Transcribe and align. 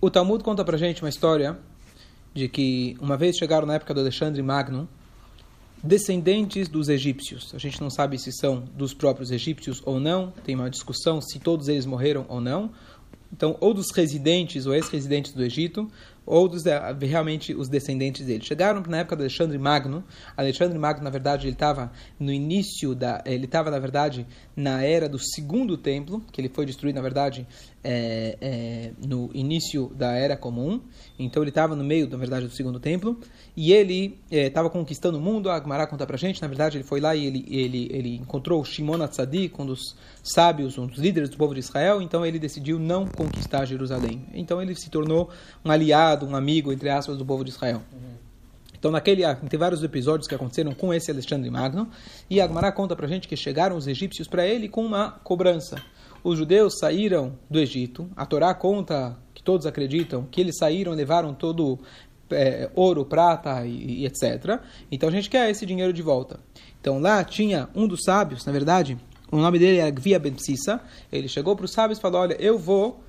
O 0.00 0.10
Talmud 0.10 0.42
conta 0.42 0.64
pra 0.64 0.76
gente 0.78 1.02
uma 1.02 1.08
história 1.08 1.58
de 2.32 2.48
que 2.48 2.96
uma 3.00 3.16
vez 3.16 3.36
chegaram 3.36 3.66
na 3.66 3.74
época 3.74 3.92
do 3.92 4.00
Alexandre 4.00 4.42
Magno 4.42 4.88
descendentes 5.82 6.68
dos 6.68 6.88
egípcios. 6.88 7.54
A 7.54 7.58
gente 7.58 7.80
não 7.80 7.90
sabe 7.90 8.18
se 8.18 8.32
são 8.32 8.64
dos 8.76 8.94
próprios 8.94 9.30
egípcios 9.30 9.82
ou 9.84 9.98
não, 9.98 10.32
tem 10.44 10.54
uma 10.54 10.70
discussão 10.70 11.20
se 11.20 11.38
todos 11.38 11.68
eles 11.68 11.86
morreram 11.86 12.26
ou 12.28 12.40
não. 12.40 12.70
Então, 13.32 13.56
ou 13.60 13.72
dos 13.72 13.92
residentes 13.92 14.66
ou 14.66 14.74
ex-residentes 14.74 15.32
do 15.32 15.44
Egito, 15.44 15.88
ou 16.26 16.48
dos, 16.48 16.66
eh, 16.66 16.80
realmente 17.00 17.54
os 17.54 17.68
descendentes 17.68 18.26
dele. 18.26 18.44
Chegaram 18.44 18.82
na 18.88 18.98
época 18.98 19.16
de 19.16 19.22
Alexandre 19.22 19.56
Magno. 19.56 20.02
Alexandre 20.36 20.76
Magno, 20.78 21.04
na 21.04 21.10
verdade, 21.10 21.46
ele 21.46 21.54
estava 21.54 21.92
no 22.18 22.32
início 22.32 22.94
da, 22.94 23.22
ele 23.24 23.44
estava 23.44 23.70
na 23.70 23.78
verdade 23.78 24.26
na 24.56 24.82
era 24.82 25.08
do 25.08 25.18
segundo 25.18 25.76
templo, 25.76 26.20
que 26.32 26.40
ele 26.40 26.48
foi 26.48 26.66
destruído 26.66 26.96
na 26.96 27.02
verdade 27.02 27.46
é, 27.82 28.36
é, 28.40 28.92
no 29.06 29.30
início 29.34 29.90
da 29.94 30.12
era 30.12 30.36
comum. 30.36 30.80
Então 31.18 31.42
ele 31.42 31.50
estava 31.50 31.74
no 31.74 31.84
meio, 31.84 32.08
na 32.08 32.16
verdade, 32.16 32.46
do 32.46 32.52
segundo 32.52 32.78
templo 32.78 33.18
e 33.56 33.72
ele 33.72 34.18
estava 34.30 34.68
é, 34.68 34.70
conquistando 34.70 35.18
o 35.18 35.20
mundo. 35.20 35.50
A 35.50 35.60
Gemara 35.60 35.86
conta 35.86 36.06
para 36.06 36.16
gente. 36.16 36.40
Na 36.40 36.48
verdade, 36.48 36.76
ele 36.76 36.84
foi 36.84 37.00
lá 37.00 37.14
e 37.14 37.26
ele 37.26 37.44
ele 37.48 37.88
ele 37.90 38.16
encontrou 38.16 38.64
Shimon 38.64 39.02
Atzadik, 39.02 39.60
um 39.60 39.66
dos 39.66 39.96
sábios, 40.22 40.78
um 40.78 40.86
dos 40.86 40.98
líderes 40.98 41.30
do 41.30 41.36
povo 41.36 41.54
de 41.54 41.60
Israel. 41.60 42.00
Então 42.00 42.24
ele 42.24 42.38
decidiu 42.38 42.78
não 42.78 43.06
conquistar 43.06 43.64
Jerusalém. 43.64 44.24
Então 44.32 44.60
ele 44.60 44.74
se 44.74 44.90
tornou 44.90 45.30
um 45.64 45.70
aliado 45.70 46.26
um 46.26 46.36
amigo, 46.36 46.72
entre 46.72 46.88
aspas, 46.88 47.16
do 47.16 47.24
povo 47.24 47.44
de 47.44 47.50
Israel. 47.50 47.82
Então, 48.78 48.90
naquele, 48.90 49.22
tem 49.34 49.58
vários 49.58 49.82
episódios 49.82 50.26
que 50.26 50.34
aconteceram 50.34 50.72
com 50.72 50.92
esse 50.94 51.10
Alexandre 51.10 51.50
Magno, 51.50 51.90
e 52.30 52.40
Agmará 52.40 52.72
conta 52.72 52.96
pra 52.96 53.06
gente 53.06 53.28
que 53.28 53.36
chegaram 53.36 53.76
os 53.76 53.86
egípcios 53.86 54.26
para 54.26 54.46
ele 54.46 54.70
com 54.70 54.82
uma 54.82 55.10
cobrança. 55.10 55.82
Os 56.22 56.38
judeus 56.38 56.78
saíram 56.78 57.38
do 57.48 57.58
Egito, 57.58 58.08
a 58.16 58.26
Torá 58.26 58.52
conta, 58.54 59.16
que 59.34 59.42
todos 59.42 59.66
acreditam, 59.66 60.26
que 60.30 60.40
eles 60.40 60.56
saíram 60.58 60.92
e 60.92 60.96
levaram 60.96 61.32
todo 61.32 61.78
é, 62.30 62.70
ouro, 62.74 63.04
prata 63.04 63.64
e, 63.66 64.02
e, 64.02 64.06
etc. 64.06 64.60
Então 64.90 65.08
a 65.08 65.12
gente 65.12 65.30
quer 65.30 65.50
esse 65.50 65.64
dinheiro 65.64 65.92
de 65.92 66.02
volta. 66.02 66.40
Então 66.80 66.98
lá 66.98 67.24
tinha 67.24 67.68
um 67.74 67.86
dos 67.86 68.02
sábios, 68.04 68.44
na 68.44 68.52
verdade, 68.52 68.98
o 69.30 69.36
nome 69.36 69.58
dele 69.58 69.78
era 69.78 69.90
Gvia 69.90 70.18
Ben 70.18 70.34
Psissa, 70.34 70.80
ele 71.10 71.28
chegou 71.28 71.54
para 71.54 71.64
os 71.64 71.72
sábios 71.72 71.98
e 71.98 72.02
falou, 72.02 72.20
olha, 72.20 72.36
eu 72.40 72.58
vou 72.58 73.00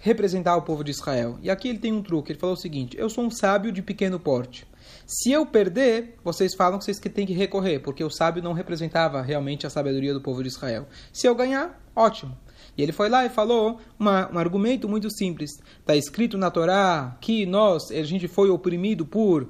representar 0.00 0.56
o 0.56 0.62
povo 0.62 0.84
de 0.84 0.90
Israel. 0.90 1.38
E 1.42 1.50
aqui 1.50 1.68
ele 1.68 1.78
tem 1.78 1.92
um 1.92 2.02
truque. 2.02 2.32
Ele 2.32 2.38
falou 2.38 2.54
o 2.54 2.58
seguinte: 2.58 2.96
Eu 2.98 3.08
sou 3.08 3.24
um 3.24 3.30
sábio 3.30 3.72
de 3.72 3.82
pequeno 3.82 4.18
porte. 4.18 4.66
Se 5.06 5.30
eu 5.30 5.46
perder, 5.46 6.16
vocês 6.22 6.54
falam 6.54 6.78
que 6.78 6.84
vocês 6.84 6.98
têm 6.98 7.26
que 7.26 7.32
recorrer, 7.32 7.80
porque 7.80 8.04
o 8.04 8.10
sábio 8.10 8.42
não 8.42 8.52
representava 8.52 9.22
realmente 9.22 9.66
a 9.66 9.70
sabedoria 9.70 10.12
do 10.12 10.20
povo 10.20 10.42
de 10.42 10.48
Israel. 10.48 10.86
Se 11.12 11.26
eu 11.26 11.34
ganhar, 11.34 11.80
ótimo. 11.94 12.36
E 12.76 12.82
ele 12.82 12.92
foi 12.92 13.08
lá 13.08 13.24
e 13.24 13.28
falou 13.28 13.80
uma, 13.98 14.30
um 14.32 14.38
argumento 14.38 14.88
muito 14.88 15.10
simples. 15.10 15.50
Está 15.80 15.96
escrito 15.96 16.36
na 16.36 16.50
Torá 16.50 17.16
que 17.20 17.46
nós, 17.46 17.90
a 17.90 18.02
gente 18.02 18.28
foi 18.28 18.50
oprimido 18.50 19.06
por 19.06 19.48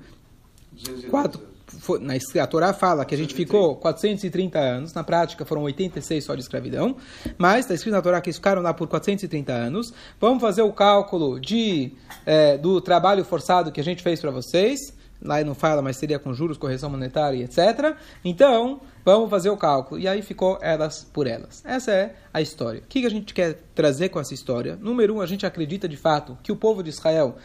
quatro, 1.11 1.41
foi, 1.67 1.99
na, 1.99 2.15
a 2.15 2.47
Torá 2.47 2.73
fala 2.73 3.05
que 3.05 3.15
a 3.15 3.19
gente 3.19 3.35
ficou 3.35 3.77
430 3.77 4.59
anos, 4.59 4.95
na 4.95 5.03
prática 5.03 5.45
foram 5.45 5.63
86 5.63 6.25
só 6.25 6.35
de 6.35 6.41
escravidão, 6.43 6.97
mas 7.37 7.61
está 7.61 7.75
escrito 7.75 7.95
na 7.95 8.03
Torá 8.03 8.21
que 8.21 8.29
eles 8.29 8.37
ficaram 8.37 8.63
lá 8.63 8.73
por 8.73 8.87
430 8.89 9.53
anos. 9.53 9.93
Vamos 10.21 10.41
fazer 10.41 10.63
o 10.63 10.73
cálculo 10.73 11.41
de, 11.41 11.93
é, 12.25 12.57
do 12.57 12.81
trabalho 12.81 13.25
forçado 13.25 13.73
que 13.73 13.81
a 13.81 13.85
gente 13.85 14.03
fez 14.03 14.21
para 14.21 14.31
vocês. 14.31 14.95
Lá 15.21 15.43
não 15.43 15.55
fala, 15.55 15.81
mas 15.81 15.97
seria 15.97 16.19
com 16.19 16.33
juros, 16.35 16.59
correção 16.59 16.91
monetária, 16.91 17.43
etc. 17.43 17.97
Então, 18.25 18.81
vamos 19.07 19.31
fazer 19.31 19.51
o 19.51 19.57
cálculo. 19.57 20.01
E 20.01 20.09
aí 20.09 20.21
ficou 20.21 20.59
elas 20.61 21.05
por 21.05 21.29
elas. 21.29 21.63
Essa 21.65 21.93
é 21.93 22.17
a 22.35 22.41
história. 22.43 22.81
O 22.81 22.87
que 22.89 23.07
a 23.07 23.09
gente 23.09 23.33
quer 23.33 23.63
trazer 23.73 24.09
com 24.09 24.19
essa 24.19 24.35
história? 24.35 24.77
Número 24.77 25.15
um, 25.15 25.21
a 25.21 25.27
gente 25.27 25.47
acredita 25.47 25.89
de 25.89 25.97
fato 25.97 26.37
que 26.43 26.51
o 26.51 26.57
povo 26.57 26.83
de 26.83 26.91
Israel 26.91 27.37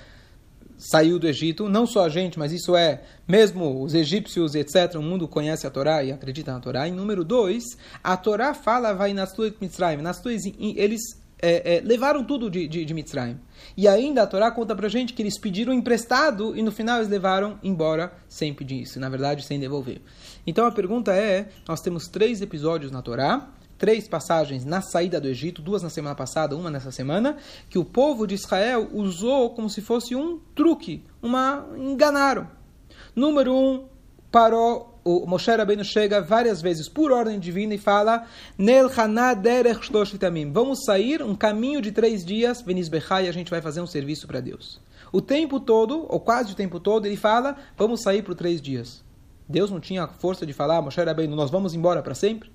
saiu 0.76 1.20
do 1.20 1.28
Egito, 1.28 1.70
não 1.70 1.86
só 1.86 2.06
a 2.06 2.10
gente, 2.10 2.40
mas 2.40 2.52
isso 2.52 2.76
é, 2.76 3.04
mesmo 3.28 3.84
os 3.84 3.94
egípcios, 3.94 4.56
etc., 4.56 4.96
o 4.96 5.02
mundo 5.02 5.28
conhece 5.28 5.68
a 5.68 5.70
Torá 5.70 6.04
e 6.04 6.12
acredita 6.12 6.52
na 6.52 6.60
Torá. 6.60 6.88
Em 6.88 6.92
número 6.92 7.24
dois, 7.24 7.64
a 8.04 8.18
Torá 8.18 8.56
fala, 8.56 8.92
vai 8.92 9.14
nas 9.14 9.32
tuas 9.32 9.54
Mitzrayim, 9.62 10.02
nas 10.02 10.20
tuas, 10.20 10.42
eles 10.58 11.21
é, 11.42 11.78
é, 11.78 11.82
levaram 11.82 12.24
tudo 12.24 12.50
de, 12.50 12.68
de, 12.68 12.86
de 12.86 12.94
Mitzrayim. 12.94 13.40
E 13.76 13.88
ainda 13.88 14.24
a 14.24 14.28
Torá 14.28 14.52
conta 14.52 14.76
pra 14.76 14.88
gente 14.88 15.14
que 15.14 15.22
eles 15.22 15.38
pediram 15.38 15.74
emprestado 15.74 16.56
e 16.56 16.62
no 16.62 16.72
final 16.72 16.98
eles 16.98 17.10
levaram 17.10 17.60
embora 17.64 18.14
sem 18.28 18.54
pedir 18.54 18.82
isso, 18.82 19.00
na 19.00 19.10
verdade 19.10 19.44
sem 19.44 19.60
devolver. 19.60 20.02
Então 20.46 20.66
a 20.66 20.72
pergunta 20.72 21.14
é, 21.14 21.50
nós 21.68 21.82
temos 21.82 22.08
três 22.08 22.42
episódios 22.42 22.92
na 22.92 23.02
Torá, 23.02 23.50
três 23.78 24.08
passagens 24.08 24.64
na 24.64 24.82
saída 24.82 25.20
do 25.20 25.28
Egito, 25.28 25.62
duas 25.62 25.82
na 25.82 25.90
semana 25.90 26.14
passada, 26.14 26.56
uma 26.56 26.70
nessa 26.70 26.92
semana, 26.92 27.38
que 27.70 27.80
o 27.80 27.86
povo 27.86 28.28
de 28.28 28.36
Israel 28.36 28.90
usou 28.94 29.50
como 29.52 29.70
se 29.70 29.82
fosse 29.82 30.16
um 30.16 30.40
truque, 30.54 31.04
uma 31.22 31.66
enganaram. 31.76 32.48
Número 33.16 33.54
um, 33.54 33.86
parou 34.32 34.91
o 35.04 35.26
Moshe 35.26 35.50
Rabbeinu 35.50 35.84
chega 35.84 36.22
várias 36.22 36.62
vezes 36.62 36.88
por 36.88 37.12
ordem 37.12 37.40
divina 37.40 37.74
e 37.74 37.78
fala 37.78 38.26
Nel 38.58 38.90
Vamos 40.52 40.84
sair 40.86 41.24
um 41.24 41.36
caminho 41.36 41.82
de 41.82 41.92
três 41.92 42.24
dias, 42.24 42.62
Venisbechai, 42.62 43.26
e 43.26 43.30
a 43.30 43.32
gente 43.32 43.50
vai 43.50 43.62
fazer 43.62 43.82
um 43.82 43.88
serviço 43.88 44.28
para 44.28 44.40
Deus. 44.40 44.80
O 45.12 45.22
tempo 45.22 45.60
todo, 45.60 46.06
ou 46.08 46.20
quase 46.20 46.54
o 46.54 46.56
tempo 46.56 46.80
todo, 46.80 47.06
ele 47.06 47.18
fala, 47.18 47.58
vamos 47.78 48.02
sair 48.02 48.22
por 48.22 48.36
três 48.36 48.62
dias. 48.62 49.04
Deus 49.48 49.70
não 49.70 49.80
tinha 49.80 50.08
força 50.08 50.46
de 50.46 50.54
falar, 50.54 50.82
Moshe 50.82 51.02
Rabbeinu, 51.02 51.36
nós 51.36 51.52
vamos 51.52 51.74
embora 51.74 52.02
para 52.02 52.16
sempre? 52.16 52.52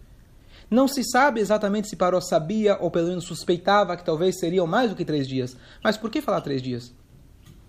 Não 0.70 0.88
se 0.88 1.04
sabe 1.04 1.40
exatamente 1.40 1.88
se 1.88 1.96
Paró 1.96 2.20
sabia 2.20 2.76
ou 2.80 2.90
pelo 2.90 3.08
menos 3.08 3.24
suspeitava 3.24 3.96
que 3.96 4.04
talvez 4.04 4.38
seriam 4.38 4.66
mais 4.66 4.90
do 4.90 4.96
que 4.96 5.04
três 5.04 5.28
dias. 5.28 5.56
Mas 5.82 5.96
por 5.96 6.10
que 6.10 6.20
falar 6.20 6.40
três 6.40 6.60
dias? 6.60 6.92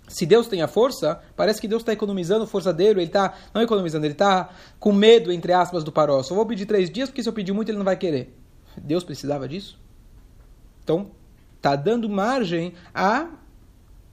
Se 0.08 0.26
Deus 0.26 0.48
tem 0.48 0.62
a 0.62 0.68
força, 0.68 1.20
parece 1.36 1.60
que 1.60 1.68
Deus 1.68 1.82
está 1.82 1.92
economizando 1.92 2.48
força 2.48 2.74
dele, 2.74 3.02
ele 3.02 3.08
está, 3.08 3.34
não 3.54 3.62
economizando, 3.62 4.06
ele 4.06 4.14
está 4.14 4.50
com 4.80 4.94
medo, 4.94 5.32
entre 5.32 5.52
aspas, 5.52 5.84
do 5.84 5.92
Paró. 5.92 6.24
Só 6.24 6.34
vou 6.34 6.46
pedir 6.46 6.66
três 6.66 6.90
dias, 6.90 7.10
porque 7.10 7.22
se 7.22 7.28
eu 7.28 7.34
pedir 7.34 7.52
muito 7.52 7.70
ele 7.70 7.78
não 7.78 7.86
vai 7.86 7.98
querer. 7.98 8.34
Deus 8.78 9.04
precisava 9.04 9.48
disso? 9.48 9.78
Então, 10.84 11.12
está 11.58 11.76
dando 11.76 12.10
margem 12.10 12.74
a 12.94 13.28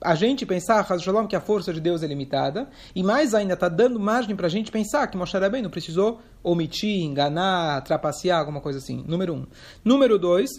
a 0.01 0.13
gente 0.13 0.45
pensar, 0.45 0.85
Shalom, 0.99 1.25
que 1.25 1.35
a 1.35 1.41
força 1.41 1.73
de 1.73 1.79
Deus 1.79 2.03
é 2.03 2.07
limitada, 2.07 2.69
e 2.93 3.01
mais 3.01 3.33
ainda, 3.33 3.53
está 3.53 3.67
dando 3.67 3.99
margem 3.99 4.35
para 4.35 4.45
a 4.45 4.49
gente 4.49 4.71
pensar 4.71 5.07
que 5.07 5.17
Moshe 5.17 5.35
Rabbeinu 5.35 5.69
precisou 5.69 6.21
omitir, 6.43 7.03
enganar, 7.03 7.81
trapacear, 7.81 8.39
alguma 8.39 8.61
coisa 8.61 8.77
assim. 8.77 9.03
Número 9.07 9.33
um. 9.33 9.47
Número 9.83 10.19
dois, 10.19 10.49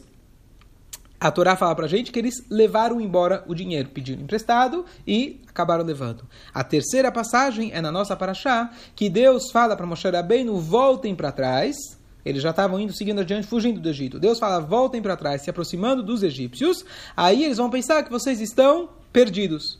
a 1.20 1.30
Torá 1.30 1.56
fala 1.56 1.74
para 1.74 1.86
a 1.86 1.88
gente 1.88 2.12
que 2.12 2.18
eles 2.18 2.44
levaram 2.50 3.00
embora 3.00 3.42
o 3.46 3.54
dinheiro, 3.54 3.88
pediram 3.88 4.22
emprestado 4.22 4.84
e 5.06 5.40
acabaram 5.48 5.84
levando. 5.84 6.24
A 6.52 6.62
terceira 6.62 7.10
passagem 7.10 7.70
é 7.72 7.80
na 7.80 7.90
nossa 7.90 8.14
paraxá, 8.14 8.70
que 8.94 9.08
Deus 9.08 9.50
fala 9.50 9.76
para 9.76 9.86
Moshe 9.86 10.08
Rabbeinu, 10.08 10.58
voltem 10.58 11.14
para 11.14 11.32
trás, 11.32 11.76
eles 12.24 12.42
já 12.42 12.50
estavam 12.50 12.80
indo, 12.80 12.92
seguindo 12.92 13.20
adiante, 13.20 13.46
fugindo 13.46 13.80
do 13.80 13.88
Egito. 13.88 14.18
Deus 14.18 14.38
fala, 14.38 14.58
voltem 14.58 15.00
para 15.00 15.16
trás, 15.16 15.42
se 15.42 15.48
aproximando 15.48 16.02
dos 16.02 16.24
egípcios. 16.24 16.84
Aí 17.16 17.44
eles 17.44 17.56
vão 17.56 17.70
pensar 17.70 18.02
que 18.02 18.10
vocês 18.10 18.40
estão 18.40 18.88
perdidos. 19.12 19.78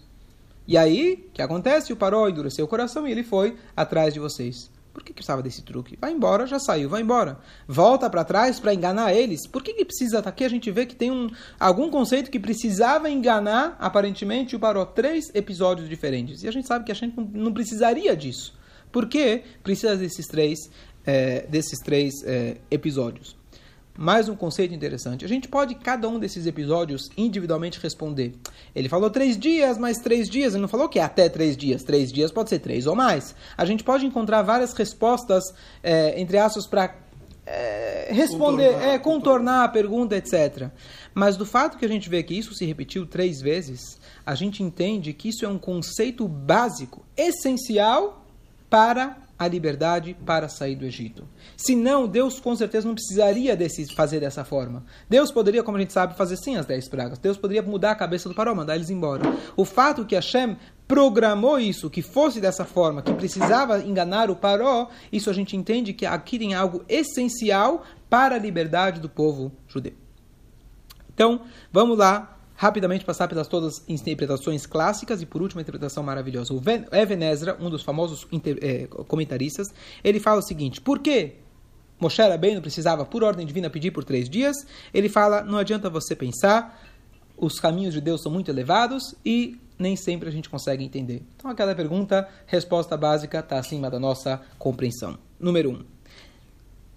E 0.66 0.78
aí, 0.78 1.26
o 1.28 1.32
que 1.32 1.42
acontece? 1.42 1.92
O 1.92 1.96
Paró 1.96 2.28
endureceu 2.28 2.64
o 2.64 2.68
coração 2.68 3.06
e 3.06 3.10
ele 3.10 3.24
foi 3.24 3.56
atrás 3.76 4.14
de 4.14 4.20
vocês. 4.20 4.70
Por 4.96 5.04
que, 5.04 5.12
que 5.12 5.16
precisava 5.16 5.42
desse 5.42 5.62
truque? 5.62 5.94
Vai 6.00 6.10
embora, 6.10 6.46
já 6.46 6.58
saiu, 6.58 6.88
vai 6.88 7.02
embora. 7.02 7.38
Volta 7.68 8.08
para 8.08 8.24
trás 8.24 8.58
para 8.58 8.72
enganar 8.72 9.12
eles. 9.12 9.46
Por 9.46 9.62
que, 9.62 9.74
que 9.74 9.84
precisa? 9.84 10.20
Aqui 10.20 10.42
a 10.42 10.48
gente 10.48 10.70
vê 10.70 10.86
que 10.86 10.96
tem 10.96 11.10
um, 11.10 11.28
algum 11.60 11.90
conceito 11.90 12.30
que 12.30 12.40
precisava 12.40 13.10
enganar, 13.10 13.76
aparentemente, 13.78 14.56
o 14.56 14.58
Paró. 14.58 14.86
Três 14.86 15.30
episódios 15.34 15.86
diferentes. 15.86 16.42
E 16.42 16.48
a 16.48 16.50
gente 16.50 16.66
sabe 16.66 16.86
que 16.86 16.92
a 16.92 16.94
gente 16.94 17.14
não, 17.14 17.26
não 17.26 17.52
precisaria 17.52 18.16
disso. 18.16 18.58
Por 18.90 19.06
que 19.06 19.42
precisa 19.62 19.98
desses 19.98 20.26
três, 20.26 20.60
é, 21.04 21.46
desses 21.46 21.78
três 21.80 22.14
é, 22.24 22.56
episódios? 22.70 23.36
Mais 23.98 24.28
um 24.28 24.36
conceito 24.36 24.74
interessante. 24.74 25.24
A 25.24 25.28
gente 25.28 25.48
pode, 25.48 25.74
cada 25.74 26.08
um 26.08 26.18
desses 26.18 26.46
episódios, 26.46 27.08
individualmente 27.16 27.80
responder. 27.80 28.34
Ele 28.74 28.88
falou 28.88 29.10
três 29.10 29.36
dias, 29.36 29.78
mais 29.78 29.98
três 29.98 30.28
dias. 30.28 30.54
Ele 30.54 30.62
não 30.62 30.68
falou 30.68 30.88
que 30.88 30.98
é 30.98 31.02
até 31.02 31.28
três 31.28 31.56
dias. 31.56 31.82
Três 31.82 32.12
dias 32.12 32.30
pode 32.30 32.50
ser 32.50 32.58
três 32.58 32.86
ou 32.86 32.94
mais. 32.94 33.34
A 33.56 33.64
gente 33.64 33.82
pode 33.82 34.04
encontrar 34.06 34.42
várias 34.42 34.72
respostas, 34.72 35.44
é, 35.82 36.20
entre 36.20 36.38
aspas, 36.38 36.66
para 36.66 36.94
é, 37.46 38.08
responder, 38.10 38.72
contornar, 38.72 38.88
é, 38.88 38.98
contornar 38.98 39.64
a 39.64 39.68
pergunta, 39.68 40.16
etc. 40.16 40.68
Mas 41.14 41.36
do 41.36 41.46
fato 41.46 41.78
que 41.78 41.84
a 41.84 41.88
gente 41.88 42.08
vê 42.08 42.22
que 42.22 42.34
isso 42.34 42.54
se 42.54 42.64
repetiu 42.66 43.06
três 43.06 43.40
vezes, 43.40 43.98
a 44.24 44.34
gente 44.34 44.62
entende 44.62 45.12
que 45.12 45.28
isso 45.28 45.44
é 45.44 45.48
um 45.48 45.58
conceito 45.58 46.26
básico, 46.26 47.04
essencial 47.16 48.26
para 48.68 49.16
a 49.38 49.46
liberdade 49.46 50.16
para 50.24 50.48
sair 50.48 50.76
do 50.76 50.84
Egito. 50.84 51.28
Senão, 51.56 52.06
Deus 52.06 52.40
com 52.40 52.56
certeza 52.56 52.86
não 52.86 52.94
precisaria 52.94 53.54
desse, 53.54 53.94
fazer 53.94 54.20
dessa 54.20 54.44
forma. 54.44 54.84
Deus 55.08 55.30
poderia, 55.30 55.62
como 55.62 55.76
a 55.76 55.80
gente 55.80 55.92
sabe, 55.92 56.16
fazer 56.16 56.36
sim 56.36 56.56
as 56.56 56.64
dez 56.64 56.88
pragas. 56.88 57.18
Deus 57.18 57.36
poderia 57.36 57.62
mudar 57.62 57.92
a 57.92 57.96
cabeça 57.96 58.28
do 58.28 58.34
Paró, 58.34 58.54
mandar 58.54 58.76
eles 58.76 58.90
embora. 58.90 59.24
O 59.56 59.64
fato 59.64 60.04
que 60.06 60.14
Hashem 60.14 60.56
programou 60.88 61.58
isso, 61.58 61.90
que 61.90 62.00
fosse 62.00 62.40
dessa 62.40 62.64
forma, 62.64 63.02
que 63.02 63.12
precisava 63.12 63.80
enganar 63.80 64.30
o 64.30 64.36
Paró, 64.36 64.88
isso 65.12 65.28
a 65.28 65.32
gente 65.32 65.56
entende 65.56 65.92
que 65.92 66.06
aqui 66.06 66.38
tem 66.38 66.54
algo 66.54 66.84
essencial 66.88 67.84
para 68.08 68.36
a 68.36 68.38
liberdade 68.38 69.00
do 69.00 69.08
povo 69.08 69.52
judeu. 69.68 69.94
Então, 71.12 71.42
vamos 71.72 71.98
lá 71.98 72.35
rapidamente 72.56 73.04
passar 73.04 73.28
pelas 73.28 73.46
todas 73.46 73.78
as 73.78 73.88
interpretações 73.88 74.66
clássicas 74.66 75.22
e 75.22 75.26
por 75.26 75.42
último 75.42 75.60
a 75.60 75.62
interpretação 75.62 76.02
maravilhosa. 76.02 76.54
O 76.54 76.60
Even 76.92 77.24
Ezra, 77.24 77.56
um 77.60 77.70
dos 77.70 77.82
famosos 77.82 78.26
é, 78.62 78.86
comentaristas, 78.86 79.68
ele 80.02 80.18
fala 80.18 80.40
o 80.40 80.42
seguinte: 80.42 80.80
por 80.80 80.98
que 80.98 81.34
Moshe 82.00 82.20
Rabbeinu 82.20 82.60
precisava, 82.60 83.04
por 83.04 83.22
ordem 83.22 83.46
divina, 83.46 83.70
pedir 83.70 83.90
por 83.90 84.04
três 84.04 84.28
dias? 84.28 84.56
Ele 84.92 85.08
fala: 85.08 85.42
não 85.42 85.58
adianta 85.58 85.90
você 85.90 86.16
pensar, 86.16 86.82
os 87.36 87.60
caminhos 87.60 87.94
de 87.94 88.00
Deus 88.00 88.22
são 88.22 88.32
muito 88.32 88.50
elevados 88.50 89.14
e 89.24 89.58
nem 89.78 89.94
sempre 89.94 90.28
a 90.28 90.32
gente 90.32 90.48
consegue 90.48 90.82
entender. 90.82 91.22
Então, 91.36 91.50
aquela 91.50 91.74
pergunta, 91.74 92.26
resposta 92.46 92.96
básica, 92.96 93.40
está 93.40 93.58
acima 93.58 93.90
da 93.90 94.00
nossa 94.00 94.40
compreensão. 94.58 95.18
Número 95.38 95.70
um. 95.70 95.95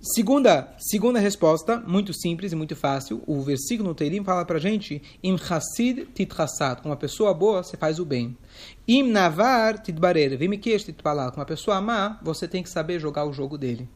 Segunda, 0.01 0.73
segunda 0.77 1.19
resposta, 1.19 1.75
muito 1.75 2.13
simples 2.13 2.53
e 2.53 2.55
muito 2.55 2.73
fácil. 2.73 3.21
O 3.27 3.41
versículo 3.41 3.89
no 3.89 3.95
Teirim 3.95 4.23
fala 4.23 4.45
para 4.45 4.57
gente: 4.57 5.01
Im 5.21 5.37
chassid 5.37 6.07
titchassad. 6.15 6.81
Com 6.81 6.87
uma 6.87 6.95
pessoa 6.95 7.33
boa, 7.33 7.61
você 7.61 7.75
faz 7.75 7.99
o 7.99 8.05
bem. 8.05 8.37
Im 8.87 9.03
navar 9.03 9.77
titbarer. 9.79 10.37
Vimikish 10.37 10.85
titpalah. 10.85 11.31
Com 11.31 11.41
uma 11.41 11.45
pessoa 11.45 11.81
má, 11.81 12.17
você 12.23 12.47
tem 12.47 12.63
que 12.63 12.69
saber 12.69 12.97
jogar 12.97 13.25
o 13.25 13.33
jogo 13.33 13.57
dele. 13.57 13.89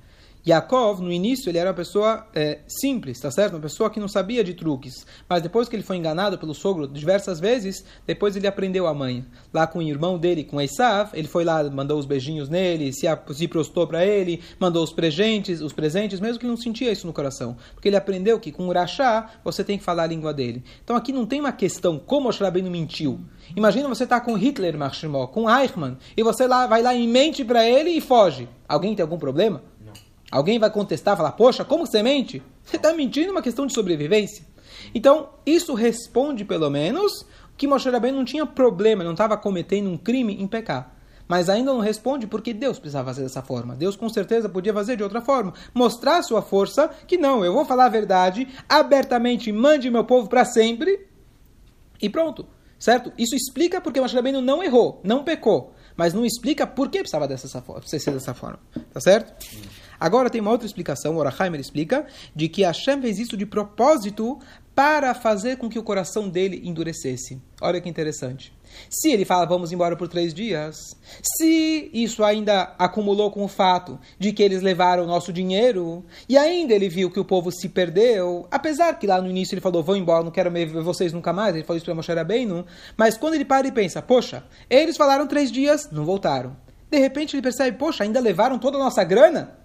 Yaakov, 0.45 1.01
no 1.01 1.11
início, 1.11 1.49
ele 1.49 1.57
era 1.57 1.69
uma 1.69 1.75
pessoa 1.75 2.27
é, 2.35 2.59
simples, 2.67 3.17
tá 3.17 3.31
certo? 3.31 3.53
Uma 3.53 3.61
pessoa 3.61 3.89
que 3.89 3.99
não 3.99 4.09
sabia 4.09 4.43
de 4.43 4.53
truques. 4.53 5.05
Mas 5.27 5.41
depois 5.41 5.69
que 5.69 5.75
ele 5.75 5.83
foi 5.83 5.95
enganado 5.95 6.37
pelo 6.37 6.53
sogro 6.53 6.85
diversas 6.85 7.39
vezes, 7.39 7.85
depois 8.05 8.35
ele 8.35 8.45
aprendeu 8.45 8.85
a 8.85 8.93
manha. 8.93 9.25
Lá 9.53 9.65
com 9.65 9.79
o 9.79 9.81
irmão 9.81 10.17
dele, 10.17 10.43
com 10.43 10.59
Esav, 10.59 11.11
ele 11.13 11.29
foi 11.29 11.45
lá, 11.45 11.63
mandou 11.63 11.97
os 11.97 12.05
beijinhos 12.05 12.49
nele, 12.49 12.91
se, 12.91 13.07
se 13.33 13.47
prostou 13.47 13.87
para 13.87 14.05
ele, 14.05 14.41
mandou 14.59 14.83
os 14.83 14.91
presentes, 14.91 15.61
os 15.61 15.71
presentes, 15.71 16.19
mesmo 16.19 16.39
que 16.39 16.45
ele 16.45 16.51
não 16.51 16.61
sentia 16.61 16.91
isso 16.91 17.07
no 17.07 17.13
coração. 17.13 17.55
Porque 17.73 17.87
ele 17.87 17.95
aprendeu 17.95 18.37
que 18.37 18.51
com 18.51 18.63
o 18.63 18.67
Urachá, 18.67 19.29
você 19.45 19.63
tem 19.63 19.77
que 19.77 19.83
falar 19.83 20.03
a 20.03 20.07
língua 20.07 20.33
dele. 20.33 20.61
Então 20.83 20.97
aqui 20.97 21.13
não 21.13 21.25
tem 21.25 21.39
uma 21.39 21.53
questão 21.53 21.97
como 21.97 22.27
o 22.27 22.33
Shrabino 22.33 22.69
mentiu. 22.69 23.19
Imagina 23.55 23.87
você 23.87 24.05
tá 24.05 24.19
com 24.19 24.33
Hitler, 24.33 24.77
Marshimó, 24.77 25.25
com 25.27 25.49
Eichmann, 25.49 25.97
e 26.17 26.23
você 26.23 26.47
lá, 26.47 26.67
vai 26.67 26.81
lá 26.81 26.93
e 26.93 27.07
mente 27.07 27.45
para 27.45 27.65
ele 27.65 27.91
e 27.91 28.01
foge. 28.01 28.49
Alguém 28.67 28.95
tem 28.95 29.03
algum 29.03 29.17
problema? 29.17 29.61
Alguém 30.33 30.57
vai 30.57 30.71
contestar, 30.71 31.15
falar, 31.15 31.33
poxa, 31.33 31.63
como 31.63 31.85
você 31.85 32.01
mente? 32.01 32.41
Você 32.63 32.77
está 32.77 32.91
mentindo, 32.91 33.31
uma 33.31 33.41
questão 33.43 33.67
de 33.67 33.73
sobrevivência. 33.73 34.43
Então, 34.95 35.29
isso 35.45 35.75
responde, 35.75 36.43
pelo 36.43 36.71
menos, 36.71 37.23
que 37.55 37.67
Moshe 37.67 37.87
Rabbeinu 37.87 38.17
não 38.17 38.25
tinha 38.25 38.43
problema, 38.43 39.03
não 39.03 39.11
estava 39.11 39.37
cometendo 39.37 39.87
um 39.91 39.95
crime 39.95 40.41
em 40.41 40.47
pecar. 40.47 40.91
Mas 41.27 41.49
ainda 41.49 41.71
não 41.71 41.79
responde 41.79 42.25
porque 42.25 42.51
Deus 42.51 42.79
precisava 42.79 43.09
fazer 43.09 43.21
dessa 43.21 43.43
forma. 43.43 43.75
Deus 43.75 43.95
com 43.95 44.09
certeza 44.09 44.49
podia 44.49 44.73
fazer 44.73 44.97
de 44.97 45.03
outra 45.03 45.21
forma. 45.21 45.53
Mostrar 45.71 46.23
sua 46.23 46.41
força, 46.41 46.89
que 47.07 47.15
não, 47.15 47.45
eu 47.45 47.53
vou 47.53 47.63
falar 47.63 47.85
a 47.85 47.89
verdade, 47.89 48.47
abertamente, 48.67 49.51
mande 49.51 49.87
meu 49.91 50.03
povo 50.03 50.27
para 50.27 50.45
sempre, 50.45 51.07
e 52.01 52.09
pronto. 52.09 52.47
Certo? 52.79 53.13
Isso 53.19 53.35
explica 53.35 53.79
porque 53.79 54.01
Moshe 54.01 54.15
Rabbeinu 54.15 54.41
não 54.41 54.63
errou, 54.63 54.99
não 55.03 55.23
pecou. 55.23 55.75
Mas 55.95 56.11
não 56.11 56.25
explica 56.25 56.65
por 56.65 56.89
que 56.89 56.97
precisava 56.97 57.27
dessa, 57.27 57.47
ser 57.47 58.11
dessa 58.11 58.33
forma. 58.33 58.59
Tá 58.91 58.99
certo? 58.99 59.31
Agora 59.99 60.29
tem 60.29 60.41
uma 60.41 60.51
outra 60.51 60.67
explicação, 60.67 61.15
o 61.15 61.19
Oraheimer 61.19 61.59
explica, 61.59 62.05
de 62.35 62.47
que 62.47 62.63
Hashem 62.63 63.01
fez 63.01 63.19
isso 63.19 63.37
de 63.37 63.45
propósito 63.45 64.39
para 64.75 65.13
fazer 65.13 65.57
com 65.57 65.69
que 65.69 65.77
o 65.77 65.83
coração 65.83 66.27
dele 66.27 66.61
endurecesse. 66.63 67.39
Olha 67.61 67.79
que 67.79 67.89
interessante. 67.89 68.51
Se 68.89 69.11
ele 69.11 69.23
fala, 69.23 69.45
vamos 69.45 69.71
embora 69.71 69.95
por 69.95 70.07
três 70.07 70.33
dias, 70.33 70.97
se 71.37 71.91
isso 71.93 72.23
ainda 72.23 72.73
acumulou 72.79 73.29
com 73.29 73.43
o 73.43 73.47
fato 73.47 73.99
de 74.17 74.33
que 74.33 74.41
eles 74.41 74.63
levaram 74.63 75.03
o 75.03 75.07
nosso 75.07 75.31
dinheiro, 75.31 76.03
e 76.27 76.35
ainda 76.37 76.73
ele 76.73 76.89
viu 76.89 77.11
que 77.11 77.19
o 77.19 77.25
povo 77.25 77.51
se 77.51 77.69
perdeu, 77.69 78.47
apesar 78.49 78.97
que 78.97 79.05
lá 79.05 79.21
no 79.21 79.29
início 79.29 79.53
ele 79.53 79.61
falou, 79.61 79.83
vão 79.83 79.95
embora, 79.95 80.23
não 80.23 80.31
quero 80.31 80.49
ver 80.49 80.65
vocês 80.65 81.13
nunca 81.13 81.31
mais, 81.31 81.53
ele 81.55 81.63
falou 81.63 81.77
isso 81.77 81.85
para 81.85 81.93
Moshe 81.93 82.11
Rabbeinu, 82.11 82.65
mas 82.97 83.15
quando 83.15 83.35
ele 83.35 83.45
para 83.45 83.67
e 83.67 83.71
pensa, 83.71 84.01
poxa, 84.01 84.43
eles 84.67 84.97
falaram 84.97 85.27
três 85.27 85.51
dias, 85.51 85.89
não 85.91 86.03
voltaram. 86.03 86.55
De 86.89 86.97
repente 86.97 87.35
ele 87.35 87.43
percebe, 87.43 87.77
poxa, 87.77 88.03
ainda 88.03 88.19
levaram 88.19 88.57
toda 88.57 88.77
a 88.77 88.79
nossa 88.79 89.03
grana? 89.03 89.62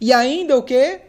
E 0.00 0.12
ainda 0.12 0.56
o 0.56 0.62
que? 0.62 1.00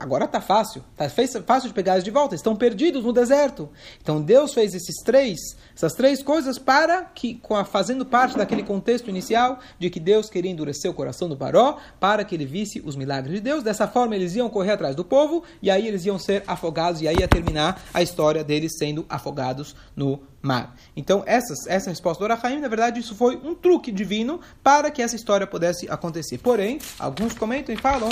Agora 0.00 0.26
está 0.26 0.40
fácil, 0.40 0.84
está 0.92 1.08
fácil 1.42 1.68
de 1.68 1.74
pegar 1.74 1.94
eles 1.94 2.04
de 2.04 2.10
volta, 2.10 2.34
estão 2.34 2.54
perdidos 2.54 3.02
no 3.02 3.12
deserto. 3.12 3.68
Então 4.00 4.22
Deus 4.22 4.54
fez 4.54 4.72
esses 4.72 5.02
três, 5.02 5.38
essas 5.74 5.92
três 5.94 6.22
coisas 6.22 6.56
para 6.56 7.02
que, 7.02 7.40
fazendo 7.68 8.06
parte 8.06 8.36
daquele 8.36 8.62
contexto 8.62 9.10
inicial 9.10 9.58
de 9.76 9.90
que 9.90 9.98
Deus 9.98 10.30
queria 10.30 10.50
endurecer 10.50 10.88
o 10.88 10.94
coração 10.94 11.28
do 11.28 11.36
Paró, 11.36 11.78
para 11.98 12.24
que 12.24 12.34
ele 12.36 12.46
visse 12.46 12.80
os 12.84 12.94
milagres 12.94 13.34
de 13.34 13.40
Deus. 13.40 13.64
Dessa 13.64 13.88
forma 13.88 14.14
eles 14.14 14.36
iam 14.36 14.48
correr 14.48 14.72
atrás 14.72 14.94
do 14.94 15.04
povo 15.04 15.42
e 15.60 15.68
aí 15.68 15.88
eles 15.88 16.06
iam 16.06 16.18
ser 16.18 16.44
afogados 16.46 17.02
e 17.02 17.08
aí 17.08 17.16
ia 17.18 17.28
terminar 17.28 17.82
a 17.92 18.00
história 18.00 18.44
deles 18.44 18.78
sendo 18.78 19.04
afogados 19.08 19.74
no 19.96 20.20
mar. 20.40 20.76
Então 20.96 21.24
essas, 21.26 21.66
essa 21.66 21.90
resposta 21.90 22.24
do 22.24 22.32
Arahaim, 22.32 22.60
na 22.60 22.68
verdade, 22.68 23.00
isso 23.00 23.16
foi 23.16 23.36
um 23.36 23.52
truque 23.52 23.90
divino 23.90 24.40
para 24.62 24.92
que 24.92 25.02
essa 25.02 25.16
história 25.16 25.46
pudesse 25.46 25.90
acontecer. 25.90 26.38
Porém, 26.38 26.78
alguns 27.00 27.34
comentam 27.34 27.74
e 27.74 27.78
falam 27.78 28.10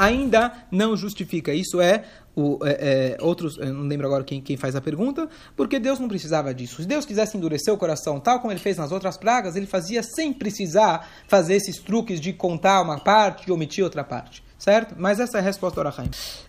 ainda 0.00 0.52
não 0.70 0.96
justifica. 0.96 1.52
Isso 1.52 1.78
é 1.78 2.04
o, 2.34 2.58
é, 2.64 2.70
é, 2.70 3.16
outros, 3.20 3.58
não 3.58 3.82
lembro 3.82 4.06
agora 4.06 4.24
quem, 4.24 4.40
quem 4.40 4.56
faz 4.56 4.74
a 4.74 4.80
pergunta, 4.80 5.28
porque 5.54 5.78
Deus 5.78 5.98
não 5.98 6.08
precisava 6.08 6.54
disso. 6.54 6.80
Se 6.80 6.88
Deus 6.88 7.04
quisesse 7.04 7.36
endurecer 7.36 7.72
o 7.72 7.76
coração, 7.76 8.18
tal 8.18 8.40
como 8.40 8.50
ele 8.50 8.60
fez 8.60 8.78
nas 8.78 8.92
outras 8.92 9.18
pragas, 9.18 9.56
ele 9.56 9.66
fazia 9.66 10.02
sem 10.02 10.32
precisar 10.32 11.06
fazer 11.28 11.54
esses 11.54 11.78
truques 11.78 12.18
de 12.18 12.32
contar 12.32 12.80
uma 12.80 12.98
parte 12.98 13.46
e 13.46 13.52
omitir 13.52 13.84
outra 13.84 14.02
parte, 14.02 14.42
certo? 14.58 14.94
Mas 14.96 15.20
essa 15.20 15.36
é 15.36 15.40
a 15.40 15.44
resposta 15.44 15.82
do 15.82 15.86
Arahaim. 15.86 16.08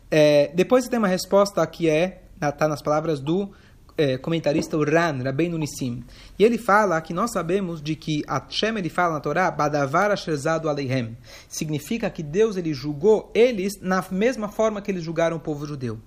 É, 0.09 0.49
depois 0.55 0.87
tem 0.87 0.97
uma 0.97 1.07
resposta 1.07 1.65
que 1.67 1.89
é, 1.89 2.21
está 2.41 2.69
nas 2.69 2.81
palavras 2.81 3.19
do 3.19 3.51
é, 3.97 4.17
comentarista 4.17 4.77
o 4.77 4.83
Ran, 4.83 5.23
Rabbeinu 5.23 5.57
Nissim. 5.57 6.03
E 6.37 6.43
ele 6.43 6.57
fala 6.57 6.99
que 7.01 7.13
nós 7.13 7.31
sabemos 7.31 7.81
de 7.81 7.95
que 7.95 8.23
Hashem 8.27 8.77
ele 8.77 8.89
fala 8.89 9.15
na 9.15 9.19
Torá, 9.19 9.49
Badavar 9.51 10.11
Asherzadu 10.11 10.69
Aleihem. 10.69 11.17
Significa 11.47 12.09
que 12.09 12.23
Deus 12.23 12.57
ele 12.57 12.73
julgou 12.73 13.31
eles 13.33 13.79
na 13.81 14.03
mesma 14.11 14.49
forma 14.49 14.81
que 14.81 14.91
eles 14.91 15.03
julgaram 15.03 15.37
o 15.37 15.39
povo 15.39 15.65
judeu. 15.65 15.99